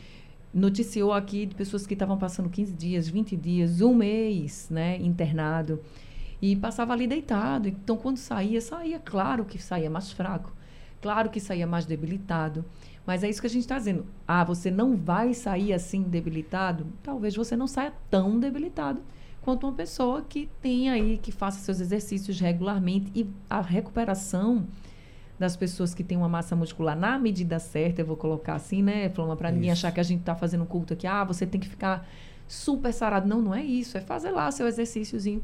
noticiou 0.55 1.13
aqui 1.13 1.47
de 1.47 1.55
pessoas 1.57 1.89
que 1.89 1.95
estavam 1.95 2.17
passando 2.17 2.49
15 2.49 2.75
dias, 2.75 3.09
20 3.09 3.37
dias, 3.37 3.81
um 3.81 3.93
mês, 3.93 4.69
né, 4.71 4.99
internado. 4.99 5.81
E 6.41 6.55
passava 6.55 6.93
ali 6.93 7.09
deitado. 7.09 7.67
Então, 7.67 7.97
quando 7.97 8.19
saía, 8.19 8.61
saía, 8.61 9.01
claro 9.01 9.45
que 9.45 9.61
saía 9.61 9.91
mais 9.91 10.13
fraco. 10.13 10.53
Claro 11.03 11.29
que 11.29 11.41
saía 11.41 11.67
mais 11.67 11.87
debilitado. 11.87 12.65
Mas 13.05 13.25
é 13.25 13.29
isso 13.29 13.41
que 13.41 13.49
a 13.49 13.51
gente 13.51 13.63
está 13.63 13.79
dizendo. 13.79 14.07
Ah, 14.29 14.45
você 14.45 14.71
não 14.71 14.97
vai 14.97 15.35
sair 15.35 15.73
assim 15.73 16.05
debilitado? 16.05 16.87
Talvez 17.03 17.35
você 17.35 17.57
não 17.57 17.67
saia 17.67 17.93
tão 18.09 18.39
debilitado 18.39 19.03
quanto 19.43 19.67
uma 19.67 19.73
pessoa 19.73 20.23
que 20.23 20.49
tem 20.61 20.91
aí, 20.91 21.19
que 21.19 21.33
faça 21.33 21.61
seus 21.61 21.81
exercícios 21.81 22.39
regularmente. 22.41 23.11
E 23.15 23.29
a 23.49 23.61
recuperação 23.61 24.67
das 25.39 25.57
pessoas 25.57 25.95
que 25.95 26.05
têm 26.05 26.19
uma 26.19 26.29
massa 26.29 26.55
muscular 26.55 26.97
na 26.97 27.19
medida 27.19 27.59
certa, 27.59 28.03
eu 28.03 28.07
vou 28.07 28.17
colocar 28.17 28.55
assim, 28.55 28.83
né, 28.83 29.09
Flama, 29.09 29.37
para 29.37 29.51
ninguém 29.51 29.71
achar 29.71 29.91
que 29.91 30.01
a 30.01 30.03
gente 30.03 30.21
está 30.21 30.35
fazendo 30.35 30.67
culto 30.67 30.93
aqui, 30.93 31.07
ah, 31.07 31.25
você 31.25 31.47
tem 31.47 31.61
que 31.61 31.69
ficar 31.69 32.07
super 32.47 32.93
sarado. 32.93 33.27
Não, 33.27 33.41
não 33.41 33.55
é 33.55 33.63
isso. 33.63 33.97
É 33.97 34.01
fazer 34.01 34.31
lá 34.31 34.51
seu 34.51 34.67
exercíciozinho 34.67 35.43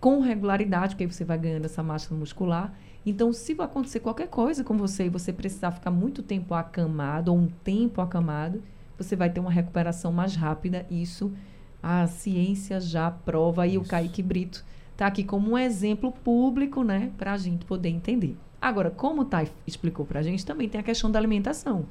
com 0.00 0.20
regularidade, 0.20 0.94
porque 0.94 1.04
aí 1.04 1.10
você 1.10 1.24
vai 1.24 1.38
ganhando 1.38 1.64
essa 1.64 1.82
massa 1.82 2.14
muscular 2.14 2.72
então, 3.08 3.32
se 3.32 3.56
acontecer 3.58 4.00
qualquer 4.00 4.28
coisa 4.28 4.62
com 4.62 4.76
você 4.76 5.06
e 5.06 5.08
você 5.08 5.32
precisar 5.32 5.70
ficar 5.70 5.90
muito 5.90 6.22
tempo 6.22 6.52
acamado 6.52 7.32
ou 7.32 7.38
um 7.38 7.46
tempo 7.46 8.02
acamado, 8.02 8.62
você 8.98 9.16
vai 9.16 9.30
ter 9.30 9.40
uma 9.40 9.50
recuperação 9.50 10.12
mais 10.12 10.36
rápida. 10.36 10.86
Isso 10.90 11.32
a 11.82 12.06
ciência 12.06 12.80
já 12.80 13.10
prova 13.10 13.66
e 13.66 13.78
o 13.78 13.84
Kaique 13.84 14.22
Brito 14.22 14.64
está 14.92 15.06
aqui 15.06 15.22
como 15.22 15.52
um 15.52 15.58
exemplo 15.58 16.12
público, 16.12 16.82
né, 16.82 17.12
para 17.16 17.32
a 17.32 17.36
gente 17.36 17.64
poder 17.64 17.88
entender. 17.88 18.36
Agora, 18.60 18.90
como 18.90 19.22
o 19.22 19.24
Thay 19.24 19.48
explicou 19.66 20.04
para 20.04 20.20
a 20.20 20.22
gente, 20.22 20.44
também 20.44 20.68
tem 20.68 20.80
a 20.80 20.84
questão 20.84 21.10
da 21.10 21.18
alimentação. 21.18 21.86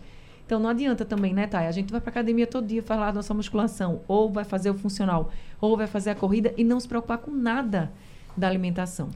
Então, 0.46 0.60
não 0.60 0.70
adianta 0.70 1.03
também, 1.06 1.34
né, 1.34 1.48
Thay? 1.48 1.67
A 1.67 1.72
gente 1.72 1.91
vai 1.91 2.00
para 2.00 2.10
academia 2.10 2.48
todo 2.48 2.67
dia, 2.67 2.82
falar 2.82 3.08
da 3.08 3.15
nossa 3.15 3.34
musculação, 3.34 4.01
ou 4.08 4.32
vai 4.32 4.44
fazer 4.44 4.70
o 4.70 4.74
funcional, 4.74 5.32
ou 5.60 5.75
vai 5.75 5.88
fazer 5.88 6.10
a 6.10 6.15
corrida 6.15 6.53
e 6.58 6.63
não 6.63 6.79
se 6.79 6.88
preocupar 6.88 7.17
com 7.17 7.32
nada 7.32 7.91
da 8.36 8.48
alimentação 8.48 9.10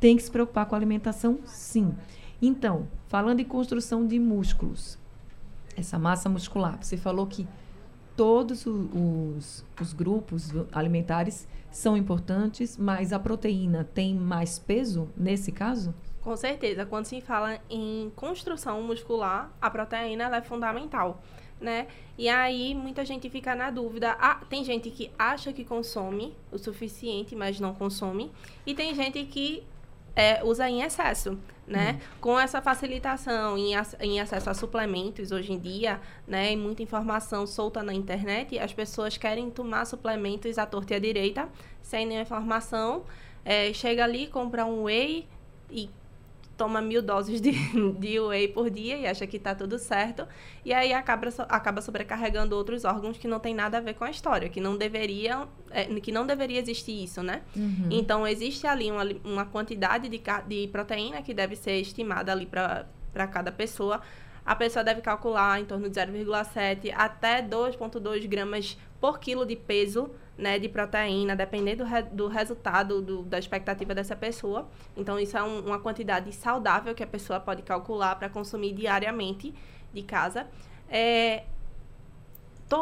tem 0.00 0.16
que 0.16 0.22
se 0.22 0.30
preocupar 0.30 0.66
com 0.66 0.74
a 0.74 0.78
alimentação, 0.78 1.38
sim. 1.44 1.94
Então, 2.40 2.86
falando 3.08 3.40
em 3.40 3.44
construção 3.44 4.06
de 4.06 4.18
músculos, 4.18 4.98
essa 5.76 5.98
massa 5.98 6.28
muscular, 6.28 6.78
você 6.80 6.96
falou 6.96 7.26
que 7.26 7.46
todos 8.16 8.66
os, 8.66 9.64
os, 9.80 9.92
grupos 9.92 10.50
alimentares 10.72 11.46
são 11.70 11.96
importantes, 11.96 12.76
mas 12.76 13.12
a 13.12 13.18
proteína 13.18 13.84
tem 13.84 14.14
mais 14.14 14.58
peso 14.58 15.08
nesse 15.16 15.52
caso? 15.52 15.94
Com 16.22 16.36
certeza. 16.36 16.86
Quando 16.86 17.04
se 17.04 17.20
fala 17.20 17.60
em 17.68 18.10
construção 18.16 18.82
muscular, 18.82 19.52
a 19.60 19.70
proteína 19.70 20.34
é 20.34 20.42
fundamental, 20.42 21.22
né? 21.60 21.86
E 22.18 22.28
aí 22.28 22.74
muita 22.74 23.04
gente 23.04 23.28
fica 23.28 23.54
na 23.54 23.70
dúvida. 23.70 24.16
Ah, 24.18 24.40
tem 24.48 24.64
gente 24.64 24.90
que 24.90 25.10
acha 25.18 25.52
que 25.52 25.64
consome 25.64 26.34
o 26.50 26.58
suficiente, 26.58 27.36
mas 27.36 27.60
não 27.60 27.74
consome. 27.74 28.32
E 28.66 28.74
tem 28.74 28.94
gente 28.94 29.22
que 29.24 29.62
é, 30.16 30.42
usa 30.42 30.68
em 30.68 30.80
excesso, 30.80 31.38
né? 31.66 31.92
Uhum. 31.92 31.98
Com 32.22 32.40
essa 32.40 32.62
facilitação 32.62 33.58
em, 33.58 33.72
em, 34.00 34.18
acesso 34.18 34.48
a 34.48 34.54
suplementos 34.54 35.30
hoje 35.30 35.52
em 35.52 35.58
dia, 35.58 36.00
né? 36.26 36.52
E 36.52 36.56
muita 36.56 36.82
informação 36.82 37.46
solta 37.46 37.82
na 37.82 37.92
internet, 37.92 38.58
as 38.58 38.72
pessoas 38.72 39.18
querem 39.18 39.50
tomar 39.50 39.84
suplementos 39.84 40.56
à 40.56 40.64
torta 40.64 40.94
e 40.94 40.96
à 40.96 40.98
direita, 40.98 41.48
sem 41.82 42.06
nenhuma 42.06 42.22
informação. 42.22 43.04
É, 43.44 43.72
chega 43.74 44.02
ali, 44.02 44.26
compra 44.26 44.64
um 44.64 44.84
whey 44.84 45.28
e 45.70 45.90
toma 46.56 46.80
mil 46.80 47.02
doses 47.02 47.40
de, 47.40 47.52
de 47.98 48.20
whey 48.20 48.48
por 48.48 48.70
dia 48.70 48.96
e 48.96 49.06
acha 49.06 49.26
que 49.26 49.36
está 49.36 49.54
tudo 49.54 49.78
certo. 49.78 50.26
E 50.64 50.72
aí 50.72 50.92
acaba, 50.92 51.28
acaba 51.48 51.80
sobrecarregando 51.80 52.56
outros 52.56 52.84
órgãos 52.84 53.18
que 53.18 53.28
não 53.28 53.38
tem 53.38 53.54
nada 53.54 53.78
a 53.78 53.80
ver 53.80 53.94
com 53.94 54.04
a 54.04 54.10
história, 54.10 54.48
que 54.48 54.60
não 54.60 54.76
deveria, 54.76 55.46
é, 55.70 55.84
que 56.00 56.10
não 56.10 56.26
deveria 56.26 56.58
existir 56.58 57.04
isso, 57.04 57.22
né? 57.22 57.42
Uhum. 57.54 57.88
Então, 57.90 58.26
existe 58.26 58.66
ali 58.66 58.90
uma, 58.90 59.04
uma 59.24 59.44
quantidade 59.44 60.08
de, 60.08 60.20
de 60.46 60.68
proteína 60.68 61.22
que 61.22 61.34
deve 61.34 61.56
ser 61.56 61.80
estimada 61.80 62.32
ali 62.32 62.46
para 62.46 63.26
cada 63.28 63.52
pessoa. 63.52 64.00
A 64.44 64.54
pessoa 64.54 64.84
deve 64.84 65.00
calcular 65.00 65.60
em 65.60 65.64
torno 65.64 65.88
de 65.90 66.00
0,7 66.00 66.92
até 66.96 67.42
2,2 67.42 68.28
gramas 68.28 68.78
por 69.00 69.18
quilo 69.18 69.44
de 69.44 69.56
peso 69.56 70.10
né, 70.36 70.58
de 70.58 70.68
proteína, 70.68 71.34
dependendo 71.34 71.84
do, 71.84 71.90
re, 71.90 72.02
do 72.02 72.28
resultado 72.28 73.00
do, 73.00 73.22
da 73.22 73.38
expectativa 73.38 73.94
dessa 73.94 74.14
pessoa. 74.14 74.68
Então, 74.96 75.18
isso 75.18 75.36
é 75.36 75.42
um, 75.42 75.60
uma 75.60 75.78
quantidade 75.78 76.32
saudável 76.32 76.94
que 76.94 77.02
a 77.02 77.06
pessoa 77.06 77.40
pode 77.40 77.62
calcular 77.62 78.14
para 78.16 78.28
consumir 78.28 78.72
diariamente 78.72 79.54
de 79.92 80.02
casa. 80.02 80.46
É, 80.88 81.44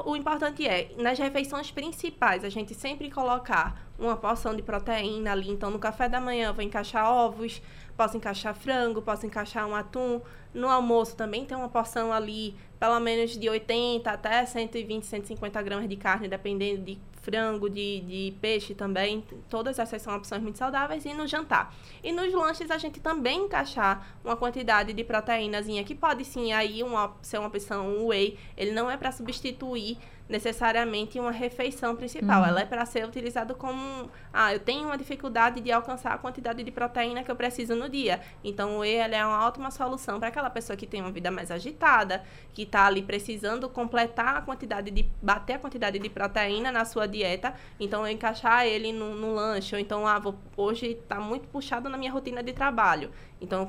o 0.04 0.16
importante 0.16 0.66
é, 0.66 0.90
nas 0.96 1.18
refeições 1.18 1.70
principais, 1.70 2.44
a 2.44 2.48
gente 2.48 2.74
sempre 2.74 3.10
colocar 3.10 3.86
uma 3.98 4.16
porção 4.16 4.56
de 4.56 4.62
proteína 4.62 5.32
ali. 5.32 5.50
Então, 5.50 5.70
no 5.70 5.78
café 5.78 6.08
da 6.08 6.20
manhã, 6.20 6.48
eu 6.48 6.54
vou 6.54 6.64
encaixar 6.64 7.08
ovos, 7.10 7.62
posso 7.96 8.16
encaixar 8.16 8.54
frango, 8.54 9.02
posso 9.02 9.26
encaixar 9.26 9.66
um 9.66 9.74
atum. 9.74 10.20
No 10.52 10.68
almoço 10.68 11.16
também 11.16 11.44
tem 11.44 11.56
uma 11.56 11.68
porção 11.68 12.12
ali, 12.12 12.54
pelo 12.78 12.98
menos 13.00 13.36
de 13.36 13.48
80 13.48 14.10
até 14.10 14.44
120, 14.46 15.04
150 15.04 15.62
gramas 15.62 15.88
de 15.88 15.96
carne, 15.96 16.28
dependendo 16.28 16.82
de 16.82 16.98
frango, 17.24 17.70
de, 17.70 18.00
de 18.00 18.34
peixe 18.40 18.74
também. 18.74 19.24
Todas 19.48 19.78
essas 19.78 20.02
são 20.02 20.14
opções 20.14 20.42
muito 20.42 20.58
saudáveis. 20.58 21.04
E 21.04 21.14
no 21.14 21.26
jantar. 21.26 21.74
E 22.02 22.12
nos 22.12 22.32
lanches 22.32 22.70
a 22.70 22.78
gente 22.78 23.00
também 23.00 23.46
encaixar 23.46 24.06
uma 24.22 24.36
quantidade 24.36 24.92
de 24.92 25.02
proteínazinha 25.02 25.82
que 25.82 25.94
pode 25.94 26.24
sim 26.24 26.52
aí 26.52 26.82
uma, 26.82 27.14
ser 27.22 27.38
uma 27.38 27.48
opção 27.48 27.88
um 27.88 28.06
whey. 28.08 28.38
Ele 28.56 28.72
não 28.72 28.90
é 28.90 28.96
para 28.96 29.10
substituir 29.10 29.98
necessariamente 30.28 31.20
uma 31.20 31.30
refeição 31.30 31.94
principal. 31.94 32.42
Uhum. 32.42 32.48
Ela 32.48 32.60
é 32.62 32.64
para 32.64 32.84
ser 32.86 33.04
utilizada 33.04 33.54
como, 33.54 34.10
ah, 34.32 34.52
eu 34.52 34.58
tenho 34.58 34.86
uma 34.86 34.96
dificuldade 34.96 35.60
de 35.60 35.70
alcançar 35.70 36.14
a 36.14 36.18
quantidade 36.18 36.62
de 36.62 36.70
proteína 36.70 37.22
que 37.22 37.30
eu 37.30 37.36
preciso 37.36 37.74
no 37.74 37.88
dia. 37.88 38.20
Então, 38.42 38.76
o 38.76 38.78
whey 38.80 38.96
é 38.96 39.26
uma 39.26 39.46
ótima 39.46 39.70
solução 39.70 40.18
para 40.18 40.28
aquela 40.28 40.48
pessoa 40.48 40.76
que 40.76 40.86
tem 40.86 41.00
uma 41.00 41.10
vida 41.10 41.30
mais 41.30 41.50
agitada, 41.50 42.24
que 42.52 42.62
está 42.62 42.86
ali 42.86 43.02
precisando 43.02 43.68
completar 43.68 44.36
a 44.36 44.40
quantidade 44.40 44.90
de, 44.90 45.06
bater 45.20 45.54
a 45.54 45.58
quantidade 45.58 45.98
de 45.98 46.08
proteína 46.08 46.72
na 46.72 46.84
sua 46.84 47.06
dieta. 47.06 47.54
Então, 47.78 48.06
eu 48.06 48.12
encaixar 48.12 48.66
ele 48.66 48.92
no, 48.92 49.14
no 49.14 49.34
lanche, 49.34 49.74
ou 49.74 49.80
então, 49.80 50.06
ah, 50.06 50.18
vou, 50.18 50.38
hoje 50.56 50.92
está 50.92 51.20
muito 51.20 51.46
puxado 51.48 51.88
na 51.88 51.98
minha 51.98 52.10
rotina 52.10 52.42
de 52.42 52.52
trabalho. 52.52 53.10
Então, 53.44 53.66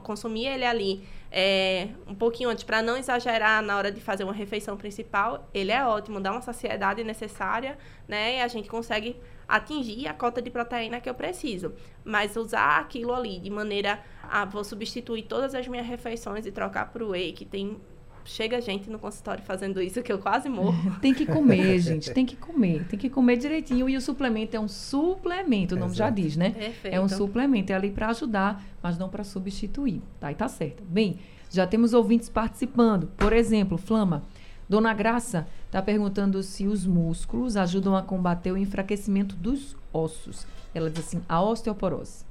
consumir 0.00 0.46
ele 0.46 0.64
ali 0.64 1.06
é, 1.30 1.88
um 2.06 2.14
pouquinho 2.14 2.48
antes, 2.48 2.64
para 2.64 2.80
não 2.80 2.96
exagerar 2.96 3.62
na 3.62 3.76
hora 3.76 3.90
de 3.90 4.00
fazer 4.00 4.24
uma 4.24 4.32
refeição 4.32 4.76
principal, 4.76 5.48
ele 5.52 5.72
é 5.72 5.84
ótimo, 5.84 6.20
dá 6.20 6.30
uma 6.32 6.40
saciedade 6.40 7.02
necessária, 7.02 7.76
né? 8.06 8.36
E 8.36 8.40
a 8.40 8.48
gente 8.48 8.68
consegue 8.68 9.16
atingir 9.48 10.08
a 10.08 10.14
cota 10.14 10.40
de 10.40 10.50
proteína 10.50 11.00
que 11.00 11.08
eu 11.08 11.14
preciso. 11.14 11.72
Mas 12.04 12.36
usar 12.36 12.78
aquilo 12.78 13.12
ali 13.12 13.38
de 13.38 13.50
maneira 13.50 14.02
a 14.22 14.44
vou 14.44 14.64
substituir 14.64 15.22
todas 15.22 15.54
as 15.54 15.66
minhas 15.66 15.86
refeições 15.86 16.46
e 16.46 16.52
trocar 16.52 16.92
para 16.92 17.04
o 17.04 17.10
whey, 17.10 17.32
que 17.32 17.44
tem 17.44 17.80
chega 18.26 18.60
gente 18.60 18.90
no 18.90 18.98
consultório 18.98 19.42
fazendo 19.42 19.80
isso 19.80 20.02
que 20.02 20.12
eu 20.12 20.18
quase 20.18 20.48
morro. 20.48 20.96
tem 21.00 21.14
que 21.14 21.24
comer, 21.24 21.78
gente, 21.78 22.12
tem 22.12 22.26
que 22.26 22.36
comer, 22.36 22.84
tem 22.84 22.98
que 22.98 23.08
comer 23.08 23.36
direitinho 23.36 23.88
e 23.88 23.96
o 23.96 24.00
suplemento 24.00 24.56
é 24.56 24.60
um 24.60 24.68
suplemento, 24.68 25.74
o 25.74 25.78
nome 25.78 25.92
Exato. 25.92 25.98
já 25.98 26.10
diz, 26.10 26.36
né? 26.36 26.50
Perfeito. 26.50 26.94
É 26.94 27.00
um 27.00 27.08
suplemento, 27.08 27.72
é 27.72 27.76
ali 27.76 27.90
para 27.90 28.08
ajudar, 28.08 28.62
mas 28.82 28.98
não 28.98 29.08
para 29.08 29.24
substituir, 29.24 30.02
tá? 30.20 30.30
E 30.30 30.34
tá 30.34 30.48
certo. 30.48 30.82
Bem, 30.84 31.18
já 31.50 31.66
temos 31.66 31.94
ouvintes 31.94 32.28
participando. 32.28 33.08
Por 33.16 33.32
exemplo, 33.32 33.78
Flama, 33.78 34.22
Dona 34.68 34.92
Graça 34.92 35.46
está 35.66 35.80
perguntando 35.80 36.42
se 36.42 36.66
os 36.66 36.84
músculos 36.84 37.56
ajudam 37.56 37.96
a 37.96 38.02
combater 38.02 38.52
o 38.52 38.56
enfraquecimento 38.56 39.36
dos 39.36 39.76
ossos. 39.92 40.46
Ela 40.74 40.90
diz 40.90 41.06
assim, 41.06 41.22
a 41.28 41.40
osteoporose. 41.40 42.24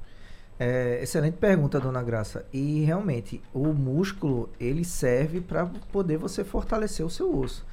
É, 0.58 1.02
excelente 1.02 1.36
pergunta, 1.36 1.78
dona 1.78 2.02
Graça. 2.02 2.46
E 2.52 2.80
realmente, 2.80 3.42
o 3.52 3.66
músculo 3.74 4.48
ele 4.58 4.84
serve 4.84 5.40
para 5.40 5.66
poder 5.92 6.16
você 6.16 6.42
fortalecer 6.42 7.04
o 7.04 7.10
seu 7.10 7.38
osso. 7.38 7.64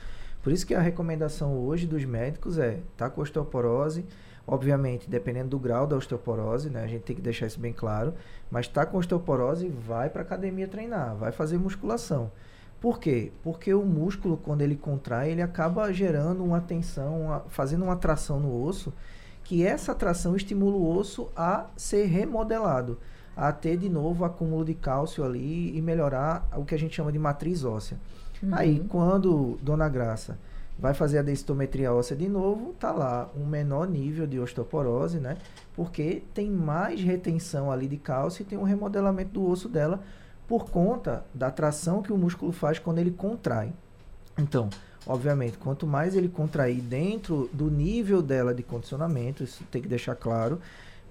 Por 0.42 0.52
isso 0.52 0.68
que 0.68 0.76
a 0.76 0.82
recomendação 0.82 1.58
hoje 1.58 1.88
dos 1.88 2.04
médicos 2.04 2.58
é 2.58 2.80
tá 2.98 3.10
com 3.10 3.22
osteoporose, 3.22 4.06
obviamente, 4.46 5.10
dependendo 5.10 5.52
do 5.52 5.60
grau 5.60 5.88
da 5.88 5.96
osteoporose, 5.96 6.70
né? 6.70 6.84
A 6.84 6.88
gente 6.88 7.04
tem 7.04 7.16
que 7.16 7.22
deixar 7.22 7.48
isso 7.48 7.60
bem 7.60 7.72
claro. 7.72 8.14
Mas 8.52 8.68
tá 8.68 8.86
com 8.86 8.98
osteoporose, 8.98 9.70
vai 9.70 10.10
para 10.10 10.22
academia 10.22 10.68
treinar, 10.68 11.16
vai 11.16 11.32
fazer 11.32 11.58
musculação. 11.58 12.30
Por 12.82 13.00
quê? 13.00 13.32
Porque 13.42 13.74
o 13.74 13.86
músculo, 13.86 14.36
quando 14.36 14.62
ele 14.62 14.76
contrai, 14.76 15.32
ele 15.32 15.42
acaba 15.42 15.90
gerando 15.94 16.44
uma 16.44 16.60
tensão, 16.60 17.22
uma, 17.22 17.40
fazendo 17.48 17.86
uma 17.86 17.96
tração 17.96 18.42
no 18.42 18.62
osso 18.62 18.92
que 19.44 19.66
essa 19.66 19.94
tração 19.94 20.36
estimula 20.36 20.76
o 20.76 20.98
osso 20.98 21.30
a 21.36 21.68
ser 21.76 22.06
remodelado, 22.06 22.98
a 23.36 23.52
ter 23.52 23.78
de 23.78 23.90
novo 23.90 24.24
acúmulo 24.26 24.64
de 24.64 24.74
cálcio 24.74 25.24
ali 25.24 25.76
e 25.76 25.82
melhorar 25.82 26.48
o 26.56 26.64
que 26.64 26.76
a 26.76 26.80
gente 26.80 26.96
chama 26.96 27.12
de 27.12 27.20
matriz 27.20 27.64
óssea. 27.64 27.98
Uhum. 28.42 28.50
Aí, 28.54 28.80
quando 28.90 29.58
Dona 29.62 29.90
Graça 29.90 30.38
vai 30.78 30.94
fazer 30.94 31.20
a 31.20 31.22
densitometria 31.22 31.94
óssea 31.94 32.16
de 32.16 32.28
novo, 32.28 32.74
tá 32.80 32.92
lá 32.92 33.30
um 33.36 33.46
menor 33.46 33.88
nível 33.88 34.26
de 34.26 34.40
osteoporose, 34.40 35.20
né? 35.20 35.38
Porque 35.76 36.24
tem 36.34 36.50
mais 36.50 37.02
retenção 37.02 37.72
ali 37.72 37.88
de 37.88 37.98
cálcio 37.98 38.42
e 38.42 38.46
tem 38.46 38.58
um 38.58 38.64
remodelamento 38.64 39.32
do 39.32 39.48
osso 39.48 39.70
dela 39.70 40.02
por 40.48 40.70
conta 40.70 41.26
da 41.34 41.50
tração 41.50 42.02
que 42.02 42.12
o 42.12 42.18
músculo 42.18 42.52
faz 42.52 42.80
quando 42.80 43.00
ele 43.00 43.12
contrai. 43.12 43.72
Então, 44.38 44.70
Obviamente, 45.06 45.58
quanto 45.58 45.86
mais 45.86 46.16
ele 46.16 46.30
contrair 46.30 46.82
dentro 46.82 47.50
do 47.52 47.70
nível 47.70 48.22
dela 48.22 48.54
de 48.54 48.64
condicionamento, 48.64 49.44
isso 49.44 49.64
tem 49.66 49.82
que 49.82 49.88
deixar 49.88 50.16
claro, 50.16 50.60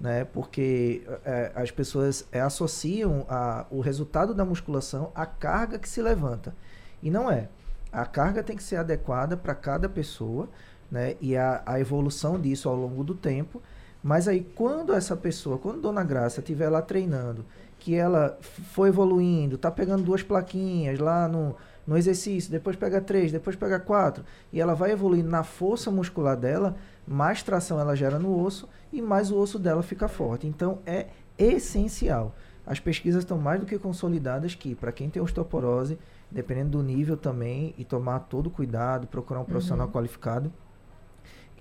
né? 0.01 0.25
Porque 0.25 1.03
é, 1.23 1.51
as 1.55 1.69
pessoas 1.69 2.25
é, 2.31 2.41
associam 2.41 3.25
a, 3.29 3.65
o 3.69 3.81
resultado 3.81 4.33
da 4.33 4.43
musculação 4.43 5.11
à 5.13 5.25
carga 5.25 5.77
que 5.77 5.87
se 5.87 6.01
levanta. 6.01 6.55
E 7.01 7.11
não 7.11 7.29
é. 7.29 7.49
A 7.91 8.05
carga 8.05 8.41
tem 8.41 8.57
que 8.57 8.63
ser 8.63 8.77
adequada 8.77 9.37
para 9.37 9.53
cada 9.53 9.87
pessoa, 9.87 10.49
né? 10.89 11.15
E 11.21 11.37
a, 11.37 11.61
a 11.63 11.79
evolução 11.79 12.41
disso 12.41 12.67
ao 12.67 12.75
longo 12.75 13.03
do 13.03 13.13
tempo. 13.13 13.61
Mas 14.01 14.27
aí, 14.27 14.41
quando 14.55 14.91
essa 14.93 15.15
pessoa, 15.15 15.57
quando 15.59 15.79
Dona 15.79 16.03
Graça 16.03 16.39
estiver 16.39 16.67
lá 16.69 16.81
treinando, 16.81 17.45
que 17.79 17.95
ela 17.95 18.37
foi 18.41 18.89
evoluindo, 18.89 19.57
tá 19.57 19.69
pegando 19.69 20.03
duas 20.03 20.23
plaquinhas 20.23 20.99
lá 20.99 21.27
no 21.27 21.55
no 21.85 21.97
exercício, 21.97 22.51
depois 22.51 22.75
pega 22.75 23.01
três, 23.01 23.31
depois 23.31 23.55
pega 23.55 23.79
quatro, 23.79 24.23
e 24.51 24.61
ela 24.61 24.73
vai 24.73 24.91
evoluindo 24.91 25.29
na 25.29 25.43
força 25.43 25.91
muscular 25.91 26.37
dela, 26.37 26.75
mais 27.05 27.43
tração 27.43 27.79
ela 27.79 27.95
gera 27.95 28.17
no 28.17 28.41
osso 28.41 28.69
e 28.91 29.01
mais 29.01 29.31
o 29.31 29.37
osso 29.37 29.59
dela 29.59 29.83
fica 29.83 30.07
forte. 30.07 30.47
Então 30.47 30.79
é 30.85 31.07
essencial. 31.37 32.33
As 32.65 32.79
pesquisas 32.79 33.23
estão 33.23 33.37
mais 33.37 33.59
do 33.59 33.65
que 33.65 33.77
consolidadas 33.77 34.55
que, 34.55 34.73
para 34.73 34.91
quem 34.91 35.09
tem 35.09 35.21
osteoporose, 35.21 35.99
dependendo 36.31 36.77
do 36.77 36.83
nível 36.83 37.17
também, 37.17 37.75
e 37.77 37.83
tomar 37.83 38.19
todo 38.21 38.47
o 38.47 38.49
cuidado, 38.49 39.05
procurar 39.07 39.41
um 39.41 39.45
profissional 39.45 39.87
uhum. 39.87 39.93
qualificado, 39.93 40.51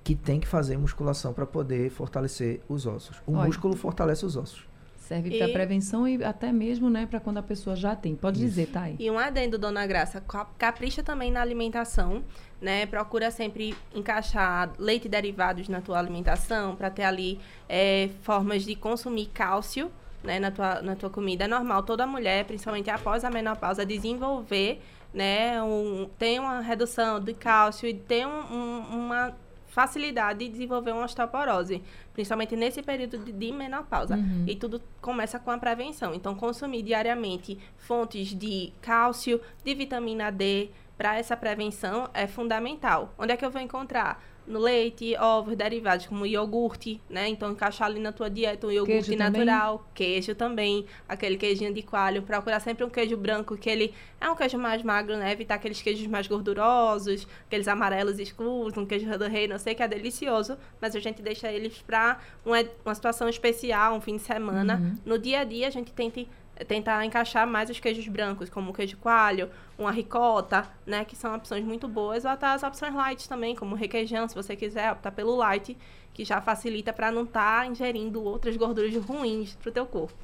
que 0.05 0.14
tem 0.14 0.38
que 0.38 0.47
fazer 0.47 0.76
musculação 0.76 1.33
para 1.33 1.47
poder 1.47 1.91
fortalecer 1.91 2.61
os 2.69 2.87
ossos. 2.87 3.21
O 3.26 3.33
Olha. 3.33 3.47
músculo 3.47 3.76
fortalece 3.76 4.25
os 4.25 4.37
ossos. 4.37 4.67
Serve 5.02 5.37
para 5.37 5.49
prevenção 5.49 6.06
e 6.06 6.23
até 6.23 6.52
mesmo, 6.52 6.88
né, 6.88 7.06
para 7.06 7.18
quando 7.18 7.38
a 7.38 7.42
pessoa 7.42 7.75
já 7.75 7.97
tem. 7.97 8.14
Pode 8.14 8.38
Isso. 8.38 8.47
dizer, 8.47 8.66
Thay. 8.68 8.97
E 9.00 9.11
um 9.11 9.18
adendo, 9.18 9.59
dona 9.59 9.85
Graça, 9.85 10.23
capricha 10.56 11.02
também 11.02 11.32
na 11.32 11.42
alimentação, 11.42 12.23
né? 12.61 12.87
Procura 12.87 13.28
sempre 13.32 13.75
encaixar 13.92 14.73
leite 14.78 15.06
e 15.06 15.09
derivados 15.09 15.68
na 15.68 15.80
tua 15.80 15.99
alimentação 15.99 16.76
para 16.76 16.88
ter 16.88 17.02
ali 17.02 17.40
é, 17.68 18.11
formas 18.23 18.62
de 18.62 18.76
consumir 18.76 19.26
cálcio, 19.26 19.90
né, 20.23 20.38
na 20.38 20.52
tua, 20.52 20.80
na 20.80 20.94
tua 20.94 21.11
comida. 21.11 21.47
É 21.47 21.49
normal 21.49 21.82
toda 21.82 22.06
mulher, 22.06 22.44
principalmente 22.44 22.88
após 22.88 23.25
a 23.25 23.30
menopausa, 23.30 23.85
desenvolver, 23.85 24.80
né, 25.12 25.61
um, 25.64 26.09
tem 26.16 26.38
uma 26.38 26.61
redução 26.61 27.18
de 27.18 27.35
cálcio 27.35 27.88
e 27.88 27.93
tem 27.93 28.25
um, 28.25 28.30
um, 28.30 28.78
uma 29.06 29.34
facilidade 29.73 30.41
de 30.41 30.49
desenvolver 30.50 30.93
uma 30.93 31.04
osteoporose, 31.04 31.82
principalmente 32.13 32.54
nesse 32.54 32.82
período 32.82 33.17
de, 33.17 33.32
de 33.32 33.52
menopausa. 33.52 34.17
Uhum. 34.17 34.45
E 34.47 34.54
tudo 34.54 34.82
começa 35.00 35.39
com 35.39 35.50
a 35.50 35.56
prevenção. 35.56 36.13
Então, 36.13 36.35
consumir 36.35 36.82
diariamente 36.82 37.58
fontes 37.78 38.28
de 38.35 38.71
cálcio, 38.82 39.41
de 39.65 39.75
vitamina 39.75 40.30
D 40.30 40.69
para 40.97 41.17
essa 41.17 41.35
prevenção 41.35 42.08
é 42.13 42.26
fundamental. 42.26 43.15
Onde 43.17 43.32
é 43.32 43.37
que 43.37 43.45
eu 43.45 43.50
vou 43.50 43.63
encontrar? 43.63 44.23
No 44.47 44.59
leite, 44.59 45.17
ovos, 45.17 45.57
derivados 45.57 46.07
como 46.07 46.26
iogurte, 46.26 47.00
né? 47.09 47.28
Então 47.28 47.52
encaixar 47.52 47.89
ali 47.89 48.00
na 48.00 48.13
tua 48.13 48.28
dieta 48.28 48.67
um 48.67 48.71
iogurte 48.71 49.11
queijo 49.11 49.17
natural, 49.17 49.78
também. 49.78 49.93
queijo 49.95 50.35
também, 50.35 50.87
aquele 51.09 51.37
queijinho 51.37 51.73
de 51.73 51.83
coalho, 51.83 52.23
procurar 52.23 52.61
sempre 52.61 52.85
um 52.85 52.91
queijo 52.91 53.17
branco 53.17 53.57
que 53.57 53.71
ele 53.71 53.95
é 54.21 54.28
um 54.31 54.37
queijo 54.37 54.59
mais 54.59 54.83
magro, 54.83 55.17
né? 55.17 55.33
Evitar 55.33 55.57
aqueles 55.57 55.81
queijos 55.81 56.07
mais 56.07 56.26
gordurosos, 56.26 57.26
aqueles 57.47 57.69
amarelos 57.69 58.19
escuros, 58.19 58.76
um 58.76 58.87
queijo 58.87 59.07
do 59.19 59.26
rei, 59.26 59.47
não 59.47 59.59
sei 59.59 59.75
que 59.75 59.83
é 59.83 59.89
delicioso, 59.89 60.57
mas 60.81 60.95
a 60.97 61.00
gente 61.00 61.23
deixa 61.23 61.50
eles 61.50 61.83
para 61.83 62.19
uma, 62.45 62.65
uma 62.85 62.95
situação 62.95 63.28
especial, 63.28 63.95
um 63.95 64.00
fim 64.00 64.17
de 64.17 64.23
semana. 64.23 64.76
Uhum. 64.76 64.95
No 65.05 65.19
dia 65.19 65.41
a 65.41 65.45
dia 65.45 65.69
a 65.69 65.71
gente 65.71 65.93
tenta 65.93 66.21
tentar 66.67 67.04
encaixar 67.04 67.47
mais 67.47 67.71
os 67.71 67.80
queijos 67.80 68.06
brancos, 68.08 68.49
como 68.49 68.71
o 68.71 68.75
queijo 68.75 68.97
coalho, 68.99 69.50
uma 69.78 69.91
ricota, 69.91 70.69
né, 70.86 71.04
que 71.04 71.17
são 71.17 71.34
opções 71.34 71.65
muito 71.65 71.88
boas, 71.88 72.25
ou 72.25 72.30
até 72.30 72.47
as 72.47 72.62
opções 72.62 72.95
light 72.95 73.28
também, 73.28 73.54
como 73.54 73.75
requeijão, 73.75 74.28
se 74.28 74.34
você 74.34 74.54
quiser 74.54 74.93
optar 74.93 75.12
pelo 75.12 75.36
light, 75.36 75.76
que 76.12 76.25
já 76.25 76.41
facilita 76.41 76.93
para 76.93 77.10
não 77.10 77.25
estar 77.25 77.62
tá 77.62 77.67
ingerindo 77.67 78.23
outras 78.23 78.56
gorduras 78.56 78.95
ruins 78.97 79.54
para 79.54 79.71
o 79.71 79.73
teu 79.73 79.86
corpo. 79.86 80.23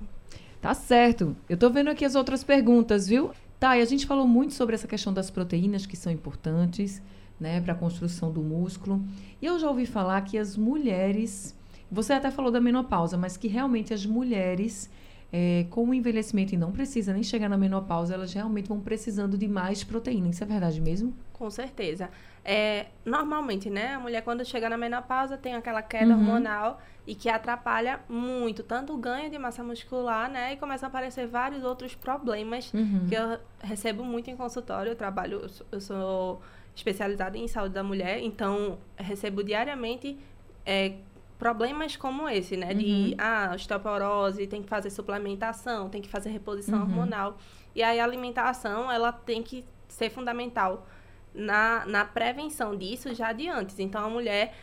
Tá 0.61 0.75
certo. 0.75 1.37
Eu 1.49 1.57
tô 1.57 1.71
vendo 1.71 1.89
aqui 1.89 2.05
as 2.05 2.15
outras 2.15 2.43
perguntas, 2.43 3.07
viu? 3.07 3.31
Tá, 3.59 3.77
e 3.77 3.83
a 3.83 3.85
gente 3.85 4.07
falou 4.07 4.27
muito 4.27 4.55
sobre 4.55 4.75
essa 4.75 4.87
questão 4.87 5.13
das 5.13 5.31
proteínas 5.31 5.87
que 5.87 5.97
são 5.97 6.13
importantes, 6.13 7.03
né, 7.41 7.61
para 7.61 7.73
a 7.73 7.77
construção 7.77 8.31
do 8.33 8.41
músculo. 8.41 9.03
E 9.41 9.47
eu 9.47 9.59
já 9.59 9.69
ouvi 9.69 9.87
falar 9.87 10.21
que 10.23 10.37
as 10.37 10.57
mulheres, 10.57 11.57
você 11.91 12.13
até 12.13 12.31
falou 12.31 12.51
da 12.51 12.61
menopausa, 12.61 13.17
mas 13.17 13.37
que 13.37 13.49
realmente 13.49 13.95
as 13.95 14.05
mulheres 14.05 14.91
é, 15.33 15.67
com 15.71 15.89
o 15.89 15.95
envelhecimento 15.95 16.55
e 16.55 16.59
não 16.59 16.73
precisa 16.73 17.13
nem 17.13 17.23
chegar 17.23 17.49
na 17.49 17.57
menopausa, 17.57 18.15
elas 18.15 18.33
realmente 18.33 18.69
vão 18.69 18.81
precisando 18.81 19.37
de 19.37 19.47
mais 19.47 19.85
proteína. 19.85 20.29
Isso 20.29 20.43
é 20.43 20.47
verdade 20.47 20.81
mesmo? 20.81 21.15
Com 21.33 21.51
certeza. 21.51 22.11
É, 22.45 22.87
normalmente, 23.05 23.69
né, 23.69 23.95
a 23.95 24.01
mulher 24.01 24.23
quando 24.23 24.45
chega 24.45 24.71
na 24.71 24.79
menopausa 24.79 25.37
tem 25.37 25.55
aquela 25.55 25.83
queda 25.83 26.15
uhum. 26.15 26.21
hormonal 26.21 26.81
e 27.07 27.15
que 27.15 27.29
atrapalha 27.29 28.01
muito, 28.09 28.63
tanto 28.63 28.95
o 28.95 28.97
ganho 28.97 29.31
de 29.31 29.39
massa 29.39 29.63
muscular, 29.63 30.31
né, 30.31 30.55
e 30.55 30.57
começa 30.57 30.87
a 30.87 30.89
aparecer 30.89 31.27
vários 31.27 31.63
outros 31.63 31.95
problemas 31.95 32.73
uhum. 32.73 33.07
que 33.07 33.15
eu 33.15 33.39
recebo 33.61 34.03
muito 34.03 34.31
em 34.31 34.37
consultório. 34.37 34.93
Eu 34.93 34.97
trabalho, 34.97 35.41
eu 35.43 35.49
sou, 35.49 35.67
eu 35.73 35.81
sou 35.81 36.43
especializada 36.75 37.37
em 37.37 37.47
saúde 37.49 37.75
da 37.75 37.83
mulher, 37.83 38.21
então 38.23 38.79
recebo 38.97 39.43
diariamente 39.43 40.19
é, 40.65 40.95
problemas 41.39 41.97
como 41.97 42.29
esse, 42.29 42.57
né? 42.57 42.73
Uhum. 42.73 42.79
De, 42.79 43.15
ah, 43.17 43.53
osteoporose, 43.55 44.47
tem 44.47 44.63
que 44.63 44.69
fazer 44.69 44.91
suplementação, 44.91 45.89
tem 45.89 46.03
que 46.03 46.09
fazer 46.09 46.31
reposição 46.31 46.81
uhum. 46.81 46.85
hormonal. 46.85 47.39
E 47.75 47.83
aí 47.83 48.01
a 48.01 48.05
alimentação, 48.05 48.91
ela 48.91 49.13
tem 49.13 49.43
que 49.43 49.65
ser 49.87 50.11
fundamental 50.11 50.87
na, 51.33 51.87
na 51.87 52.05
prevenção 52.05 52.77
disso 52.77 53.15
já 53.15 53.33
de 53.33 53.49
antes. 53.49 53.79
Então, 53.79 54.05
a 54.05 54.11
mulher, 54.11 54.55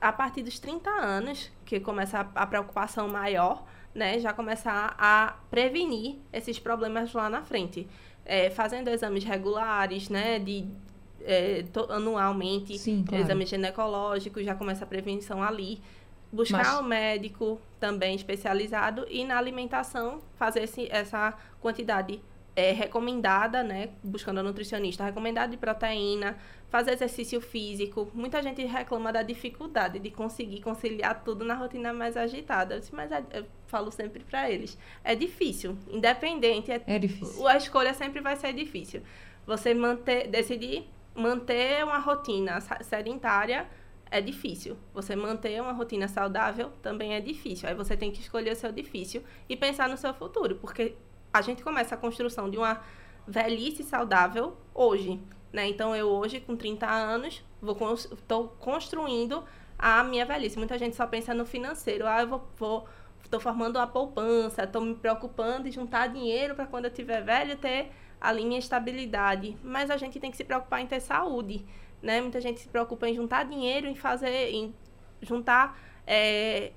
a 0.00 0.12
partir 0.12 0.42
dos 0.42 0.58
30 0.58 0.90
anos, 0.90 1.52
que 1.64 1.78
começa 1.78 2.20
a, 2.34 2.42
a 2.42 2.46
preocupação 2.46 3.08
maior, 3.08 3.64
né? 3.94 4.18
Já 4.18 4.32
começar 4.32 4.96
a 4.98 5.36
prevenir 5.48 6.16
esses 6.32 6.58
problemas 6.58 7.12
lá 7.12 7.30
na 7.30 7.42
frente. 7.42 7.86
É, 8.26 8.50
fazendo 8.50 8.88
exames 8.88 9.22
regulares, 9.22 10.08
né? 10.08 10.40
De 10.40 10.66
é, 11.24 11.62
to, 11.72 11.86
anualmente, 11.90 12.78
Sim, 12.78 13.04
claro. 13.06 13.24
exame 13.24 13.46
ginecológico, 13.46 14.42
já 14.42 14.54
começa 14.54 14.84
a 14.84 14.86
prevenção 14.86 15.42
ali. 15.42 15.80
buscar 16.32 16.58
Mas- 16.64 16.80
um 16.80 16.82
médico 16.82 17.60
também 17.78 18.16
especializado 18.16 19.06
e 19.08 19.24
na 19.24 19.38
alimentação 19.38 20.20
fazer 20.36 20.64
esse, 20.64 20.88
essa 20.90 21.32
quantidade 21.60 22.20
é, 22.56 22.70
recomendada, 22.72 23.62
né? 23.62 23.90
Buscando 24.02 24.38
a 24.40 24.42
nutricionista, 24.42 25.04
recomendada 25.04 25.48
de 25.50 25.56
proteína, 25.56 26.36
fazer 26.70 26.92
exercício 26.92 27.40
físico. 27.40 28.08
Muita 28.14 28.40
gente 28.42 28.64
reclama 28.64 29.12
da 29.12 29.22
dificuldade 29.22 29.98
de 30.00 30.10
conseguir 30.10 30.60
conciliar 30.60 31.22
tudo 31.24 31.44
na 31.44 31.54
rotina 31.54 31.92
mais 31.92 32.16
agitada. 32.16 32.74
Eu 32.76 32.80
disse, 32.80 32.94
mas 32.94 33.10
é- 33.12 33.24
eu 33.32 33.44
falo 33.66 33.90
sempre 33.92 34.22
para 34.24 34.50
eles, 34.50 34.76
é 35.04 35.14
difícil, 35.16 35.76
independente, 35.90 36.70
é 36.72 36.80
É 36.86 36.98
difícil. 36.98 37.46
a 37.46 37.56
escolha 37.56 37.92
sempre 37.94 38.20
vai 38.20 38.36
ser 38.36 38.52
difícil. 38.52 39.02
Você 39.46 39.72
manter, 39.74 40.28
decidir 40.28 40.84
manter 41.14 41.84
uma 41.84 41.98
rotina 41.98 42.60
sedentária 42.82 43.66
é 44.10 44.20
difícil. 44.20 44.76
Você 44.92 45.16
manter 45.16 45.60
uma 45.60 45.72
rotina 45.72 46.08
saudável 46.08 46.70
também 46.82 47.14
é 47.14 47.20
difícil. 47.20 47.68
Aí 47.68 47.74
você 47.74 47.96
tem 47.96 48.10
que 48.10 48.20
escolher 48.20 48.52
o 48.52 48.56
seu 48.56 48.70
difícil 48.70 49.22
e 49.48 49.56
pensar 49.56 49.88
no 49.88 49.96
seu 49.96 50.12
futuro, 50.14 50.56
porque 50.56 50.94
a 51.32 51.42
gente 51.42 51.62
começa 51.62 51.94
a 51.94 51.98
construção 51.98 52.48
de 52.48 52.56
uma 52.56 52.80
velhice 53.26 53.82
saudável 53.82 54.56
hoje, 54.74 55.20
né? 55.52 55.68
Então 55.68 55.96
eu 55.96 56.08
hoje 56.08 56.40
com 56.40 56.56
30 56.56 56.86
anos 56.86 57.42
vou 57.60 57.76
estou 57.94 58.48
construindo 58.60 59.42
a 59.78 60.04
minha 60.04 60.24
velhice. 60.24 60.58
Muita 60.58 60.78
gente 60.78 60.94
só 60.94 61.06
pensa 61.06 61.34
no 61.34 61.44
financeiro. 61.44 62.06
Ah, 62.06 62.20
eu 62.20 62.28
vou, 62.28 62.48
vou 62.56 62.88
estou 63.24 63.40
formando 63.40 63.76
uma 63.76 63.86
poupança, 63.86 64.62
estou 64.62 64.82
me 64.82 64.94
preocupando 64.94 65.66
em 65.66 65.72
juntar 65.72 66.08
dinheiro 66.08 66.54
para 66.54 66.66
quando 66.66 66.84
eu 66.84 66.90
tiver 66.90 67.22
velho 67.22 67.56
ter 67.56 67.90
ali 68.24 68.44
minha 68.44 68.58
estabilidade. 68.58 69.56
Mas 69.62 69.90
a 69.90 69.96
gente 69.98 70.18
tem 70.18 70.30
que 70.30 70.36
se 70.36 70.44
preocupar 70.44 70.80
em 70.80 70.86
ter 70.86 71.00
saúde, 71.00 71.64
né? 72.02 72.20
Muita 72.20 72.40
gente 72.40 72.60
se 72.60 72.68
preocupa 72.68 73.06
em 73.06 73.14
juntar 73.14 73.44
dinheiro, 73.44 73.86
em 73.86 73.94
fazer, 73.94 74.50
em 74.50 74.74
juntar, 75.20 75.78
é, 76.06 76.72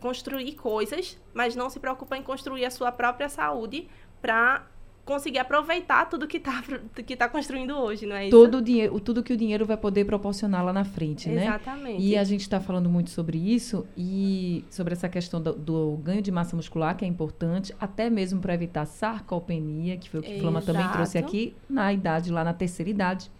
construir 0.00 0.52
coisas, 0.54 1.20
mas 1.34 1.54
não 1.54 1.68
se 1.68 1.78
preocupa 1.78 2.16
em 2.16 2.22
construir 2.22 2.64
a 2.64 2.70
sua 2.70 2.90
própria 2.90 3.28
saúde 3.28 3.88
para 4.22 4.66
conseguir 5.06 5.38
aproveitar 5.38 6.04
tudo 6.10 6.26
que 6.26 6.36
está 6.38 6.62
que 7.06 7.16
tá 7.16 7.28
construindo 7.28 7.78
hoje, 7.78 8.04
não 8.04 8.16
é 8.16 8.26
isso? 8.26 8.36
Todo 8.36 8.58
o 8.58 8.60
dinheiro, 8.60 8.98
tudo 8.98 9.22
que 9.22 9.32
o 9.32 9.36
dinheiro 9.36 9.64
vai 9.64 9.76
poder 9.76 10.04
proporcionar 10.04 10.64
lá 10.64 10.72
na 10.72 10.84
frente, 10.84 11.28
né? 11.28 11.44
Exatamente. 11.44 12.02
E 12.02 12.18
a 12.18 12.24
gente 12.24 12.40
está 12.40 12.60
falando 12.60 12.90
muito 12.90 13.10
sobre 13.10 13.38
isso 13.38 13.86
e 13.96 14.64
sobre 14.68 14.94
essa 14.94 15.08
questão 15.08 15.40
do, 15.40 15.52
do 15.52 15.96
ganho 16.02 16.20
de 16.20 16.32
massa 16.32 16.56
muscular, 16.56 16.96
que 16.96 17.04
é 17.04 17.08
importante, 17.08 17.72
até 17.80 18.10
mesmo 18.10 18.40
para 18.40 18.52
evitar 18.52 18.84
sarcopenia, 18.84 19.96
que 19.96 20.10
foi 20.10 20.20
o 20.20 20.22
que 20.24 20.36
a 20.36 20.40
Flama 20.40 20.60
também 20.60 20.88
trouxe 20.88 21.16
aqui, 21.16 21.54
na 21.70 21.92
idade, 21.92 22.32
lá 22.32 22.42
na 22.42 22.52
terceira 22.52 22.90
idade. 22.90 23.30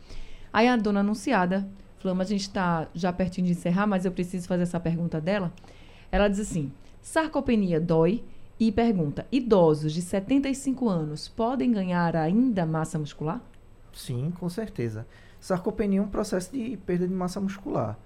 Aí 0.53 0.69
a 0.69 0.77
dona 0.77 1.01
anunciada, 1.01 1.69
Flama, 1.99 2.23
a 2.23 2.27
gente 2.27 2.43
está 2.43 2.87
já 2.95 3.13
pertinho 3.13 3.49
de 3.49 3.55
encerrar, 3.55 3.89
mas 3.89 4.05
eu 4.05 4.13
preciso 4.13 4.47
fazer 4.47 4.63
essa 4.63 4.79
pergunta 4.79 5.21
dela. 5.21 5.53
Ela 6.13 6.29
diz 6.29 6.39
assim: 6.39 6.71
sarcopenia 7.03 7.81
dói? 7.81 8.23
E 8.59 8.73
pergunta: 8.73 9.27
idosos 9.31 9.93
de 9.93 10.03
75 10.03 10.89
anos 10.89 11.29
podem 11.29 11.71
ganhar 11.71 12.17
ainda 12.17 12.65
massa 12.65 12.99
muscular? 12.99 13.41
Sim, 13.93 14.33
com 14.39 14.49
certeza. 14.49 15.07
Sarcopenia 15.41 16.01
é 16.01 16.03
um 16.03 16.09
processo 16.09 16.53
de 16.53 16.77
perda 16.79 17.07
de 17.07 17.15
massa 17.15 17.41
muscular. 17.41 17.99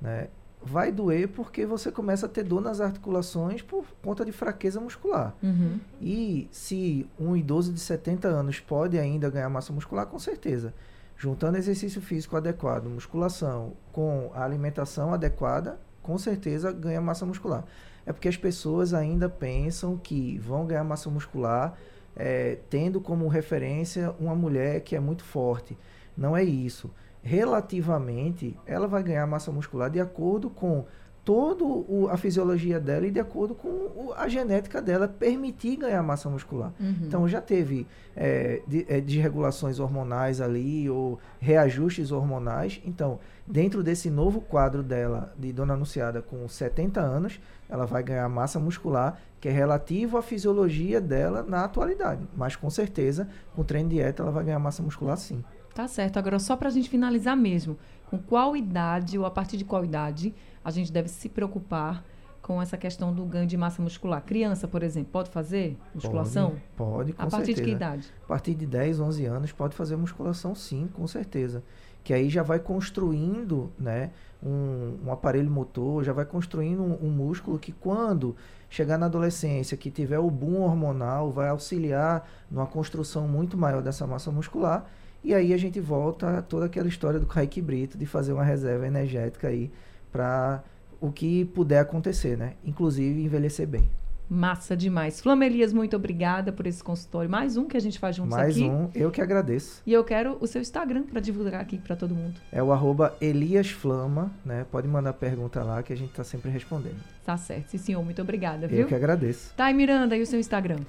Né? 0.00 0.28
Vai 0.60 0.90
doer 0.90 1.28
porque 1.28 1.64
você 1.64 1.92
começa 1.92 2.26
a 2.26 2.28
ter 2.28 2.42
dor 2.42 2.60
nas 2.60 2.80
articulações 2.80 3.62
por 3.62 3.86
conta 4.02 4.24
de 4.24 4.32
fraqueza 4.32 4.80
muscular. 4.80 5.34
Uhum. 5.42 5.78
E 6.00 6.48
se 6.50 7.08
um 7.18 7.36
idoso 7.36 7.72
de 7.72 7.78
70 7.78 8.26
anos 8.28 8.58
pode 8.58 8.98
ainda 8.98 9.30
ganhar 9.30 9.48
massa 9.48 9.72
muscular, 9.72 10.06
com 10.06 10.18
certeza. 10.18 10.74
Juntando 11.16 11.58
exercício 11.58 12.00
físico 12.00 12.36
adequado, 12.36 12.86
musculação, 12.86 13.72
com 13.92 14.30
a 14.34 14.44
alimentação 14.44 15.12
adequada, 15.14 15.78
com 16.08 16.16
certeza 16.16 16.72
ganha 16.72 17.02
massa 17.02 17.26
muscular. 17.26 17.66
É 18.06 18.14
porque 18.14 18.30
as 18.30 18.36
pessoas 18.38 18.94
ainda 18.94 19.28
pensam 19.28 19.98
que 19.98 20.38
vão 20.38 20.64
ganhar 20.64 20.82
massa 20.82 21.10
muscular 21.10 21.76
eh, 22.16 22.56
tendo 22.70 22.98
como 22.98 23.28
referência 23.28 24.14
uma 24.18 24.34
mulher 24.34 24.80
que 24.80 24.96
é 24.96 25.00
muito 25.00 25.22
forte. 25.22 25.76
Não 26.16 26.34
é 26.34 26.42
isso. 26.42 26.90
Relativamente, 27.22 28.58
ela 28.64 28.88
vai 28.88 29.02
ganhar 29.02 29.26
massa 29.26 29.52
muscular 29.52 29.90
de 29.90 30.00
acordo 30.00 30.48
com 30.48 30.86
toda 31.28 32.10
a 32.10 32.16
fisiologia 32.16 32.80
dela 32.80 33.06
e 33.06 33.10
de 33.10 33.20
acordo 33.20 33.54
com 33.54 33.68
o- 33.68 34.14
a 34.16 34.26
genética 34.28 34.80
dela 34.80 35.06
permitir 35.06 35.76
ganhar 35.76 36.02
massa 36.02 36.26
muscular. 36.30 36.72
Uhum. 36.80 36.94
Então 37.02 37.28
já 37.28 37.38
teve 37.38 37.86
é, 38.16 38.62
de- 38.66 38.86
é, 38.88 38.98
desregulações 39.00 39.78
hormonais 39.78 40.40
ali 40.40 40.88
ou 40.88 41.18
reajustes 41.38 42.10
hormonais. 42.10 42.80
Então, 42.84 43.20
dentro 43.46 43.82
desse 43.82 44.08
novo 44.10 44.40
quadro 44.40 44.82
dela, 44.82 45.32
de 45.38 45.52
Dona 45.52 45.74
Anunciada 45.74 46.20
com 46.22 46.48
70 46.48 46.98
anos, 47.00 47.38
ela 47.68 47.84
vai 47.84 48.02
ganhar 48.02 48.28
massa 48.28 48.58
muscular 48.58 49.20
que 49.40 49.48
é 49.48 49.52
relativo 49.52 50.16
à 50.16 50.22
fisiologia 50.22 50.98
dela 51.00 51.44
na 51.46 51.62
atualidade. 51.64 52.26
Mas 52.34 52.56
com 52.56 52.70
certeza, 52.70 53.28
com 53.54 53.62
treino 53.62 53.88
de 53.90 53.96
dieta, 53.96 54.22
ela 54.22 54.32
vai 54.32 54.44
ganhar 54.44 54.58
massa 54.58 54.82
muscular 54.82 55.16
sim. 55.18 55.44
Tá 55.74 55.86
certo. 55.86 56.18
Agora, 56.18 56.40
só 56.40 56.56
para 56.56 56.68
a 56.68 56.72
gente 56.72 56.88
finalizar 56.90 57.36
mesmo, 57.36 57.76
com 58.10 58.18
qual 58.18 58.56
idade 58.56 59.18
ou 59.18 59.26
a 59.26 59.30
partir 59.30 59.56
de 59.56 59.64
qual 59.64 59.84
idade 59.84 60.34
a 60.64 60.70
gente 60.70 60.92
deve 60.92 61.08
se 61.08 61.28
preocupar 61.28 62.02
com 62.40 62.62
essa 62.62 62.78
questão 62.78 63.12
do 63.12 63.24
ganho 63.24 63.46
de 63.46 63.56
massa 63.56 63.82
muscular? 63.82 64.22
Criança, 64.22 64.66
por 64.66 64.82
exemplo, 64.82 65.10
pode 65.12 65.30
fazer 65.30 65.76
musculação? 65.94 66.56
Pode, 66.76 67.12
pode 67.12 67.12
com 67.12 67.22
a 67.22 67.26
partir 67.26 67.54
certeza. 67.54 67.62
de 67.62 67.68
que 67.68 67.76
idade? 67.76 68.12
A 68.24 68.26
partir 68.26 68.54
de 68.54 68.66
10, 68.66 69.00
11 69.00 69.26
anos 69.26 69.52
pode 69.52 69.76
fazer 69.76 69.96
musculação 69.96 70.54
sim, 70.54 70.88
com 70.94 71.06
certeza. 71.06 71.62
Que 72.02 72.14
aí 72.14 72.30
já 72.30 72.42
vai 72.42 72.58
construindo 72.58 73.70
né, 73.78 74.10
um, 74.42 74.96
um 75.04 75.12
aparelho 75.12 75.50
motor, 75.50 76.02
já 76.02 76.12
vai 76.12 76.24
construindo 76.24 76.82
um, 76.82 77.08
um 77.08 77.10
músculo 77.10 77.58
que 77.58 77.72
quando 77.72 78.34
chegar 78.70 78.96
na 78.96 79.06
adolescência, 79.06 79.76
que 79.76 79.90
tiver 79.90 80.18
o 80.18 80.30
boom 80.30 80.62
hormonal, 80.62 81.30
vai 81.30 81.48
auxiliar 81.48 82.26
numa 82.50 82.66
construção 82.66 83.28
muito 83.28 83.58
maior 83.58 83.82
dessa 83.82 84.06
massa 84.06 84.30
muscular. 84.30 84.86
E 85.22 85.34
aí 85.34 85.52
a 85.52 85.56
gente 85.56 85.80
volta 85.80 86.38
a 86.38 86.42
toda 86.42 86.66
aquela 86.66 86.88
história 86.88 87.18
do 87.18 87.26
Kaique 87.26 87.60
Brito 87.60 87.98
de 87.98 88.06
fazer 88.06 88.32
uma 88.32 88.44
reserva 88.44 88.86
energética 88.86 89.48
aí 89.48 89.70
para 90.12 90.62
o 91.00 91.10
que 91.10 91.44
puder 91.46 91.80
acontecer, 91.80 92.36
né? 92.36 92.54
Inclusive 92.64 93.22
envelhecer 93.22 93.66
bem. 93.66 93.88
Massa 94.30 94.76
demais. 94.76 95.20
Flamelias, 95.22 95.72
muito 95.72 95.96
obrigada 95.96 96.52
por 96.52 96.66
esse 96.66 96.84
consultório. 96.84 97.30
Mais 97.30 97.56
um 97.56 97.64
que 97.64 97.78
a 97.78 97.80
gente 97.80 97.98
faz 97.98 98.14
juntos 98.16 98.36
Mais 98.36 98.56
aqui. 98.56 98.64
um, 98.68 98.90
eu 98.94 99.10
que 99.10 99.22
agradeço. 99.22 99.80
E 99.86 99.92
eu 99.92 100.04
quero 100.04 100.36
o 100.38 100.46
seu 100.46 100.60
Instagram 100.60 101.04
para 101.04 101.18
divulgar 101.18 101.62
aqui 101.62 101.78
para 101.78 101.96
todo 101.96 102.14
mundo. 102.14 102.38
É 102.52 102.62
o 102.62 102.70
arroba 102.70 103.16
Elias 103.22 103.70
Flama, 103.70 104.30
né? 104.44 104.66
Pode 104.70 104.86
mandar 104.86 105.14
pergunta 105.14 105.62
lá 105.62 105.82
que 105.82 105.94
a 105.94 105.96
gente 105.96 106.12
tá 106.12 106.22
sempre 106.22 106.50
respondendo. 106.50 106.98
Tá 107.24 107.38
certo. 107.38 107.68
Sim, 107.70 107.78
senhor. 107.78 108.04
Muito 108.04 108.20
obrigada, 108.20 108.66
Eu 108.66 108.68
viu? 108.68 108.86
que 108.86 108.94
agradeço. 108.94 109.54
Thay 109.56 109.72
Miranda, 109.72 110.14
e 110.14 110.20
o 110.20 110.26
seu 110.26 110.38
Instagram? 110.38 110.80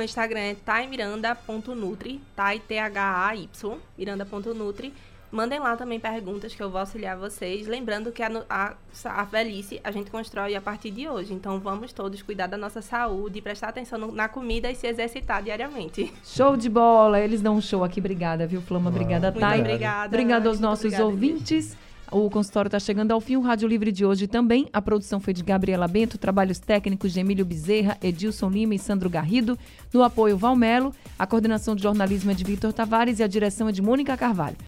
Meu 0.00 0.06
Instagram 0.06 0.40
é 0.40 0.54
taimiranda.nutri, 0.54 2.22
tai 2.34 2.58
T-H-A-Y, 2.58 3.76
miranda.nutri. 3.98 4.94
Mandem 5.30 5.60
lá 5.60 5.76
também 5.76 6.00
perguntas 6.00 6.54
que 6.54 6.62
eu 6.62 6.70
vou 6.70 6.80
auxiliar 6.80 7.18
vocês. 7.18 7.66
Lembrando 7.66 8.10
que 8.10 8.22
a, 8.22 8.30
a, 8.48 8.74
a 9.04 9.24
velhice 9.24 9.78
a 9.84 9.90
gente 9.90 10.10
constrói 10.10 10.54
a 10.56 10.60
partir 10.60 10.90
de 10.90 11.06
hoje. 11.06 11.34
Então 11.34 11.60
vamos 11.60 11.92
todos 11.92 12.22
cuidar 12.22 12.46
da 12.46 12.56
nossa 12.56 12.80
saúde, 12.80 13.42
prestar 13.42 13.68
atenção 13.68 13.98
no- 13.98 14.10
na 14.12 14.26
comida 14.26 14.70
e 14.70 14.74
se 14.74 14.86
exercitar 14.86 15.42
diariamente. 15.42 16.10
Show 16.24 16.56
de 16.56 16.70
bola. 16.70 17.20
Eles 17.20 17.42
dão 17.42 17.56
um 17.56 17.60
show 17.60 17.84
aqui. 17.84 18.00
Obrigada, 18.00 18.46
viu, 18.46 18.62
Flama? 18.62 18.88
Obrigada, 18.88 19.30
Muito 19.30 19.40
Thay. 19.40 19.60
obrigada. 19.60 20.06
Obrigada 20.06 20.48
aos 20.48 20.58
Muito 20.58 20.66
nossos 20.70 20.84
obrigada, 20.86 21.04
ouvintes. 21.04 21.76
O 22.10 22.28
consultório 22.28 22.66
está 22.66 22.80
chegando 22.80 23.12
ao 23.12 23.20
fim. 23.20 23.36
O 23.36 23.40
Rádio 23.40 23.68
Livre 23.68 23.92
de 23.92 24.04
hoje 24.04 24.26
também. 24.26 24.68
A 24.72 24.82
produção 24.82 25.20
foi 25.20 25.32
de 25.32 25.44
Gabriela 25.44 25.86
Bento, 25.86 26.18
trabalhos 26.18 26.58
técnicos 26.58 27.12
de 27.12 27.20
Emílio 27.20 27.44
Bezerra, 27.44 27.96
Edilson 28.02 28.50
Lima 28.50 28.74
e 28.74 28.78
Sandro 28.80 29.08
Garrido. 29.08 29.56
No 29.92 30.02
apoio, 30.02 30.36
Valmelo. 30.36 30.92
A 31.16 31.24
coordenação 31.24 31.76
de 31.76 31.82
jornalismo 31.84 32.32
é 32.32 32.34
de 32.34 32.42
Vitor 32.42 32.72
Tavares 32.72 33.20
e 33.20 33.22
a 33.22 33.28
direção 33.28 33.68
é 33.68 33.72
de 33.72 33.80
Mônica 33.80 34.16
Carvalho. 34.16 34.56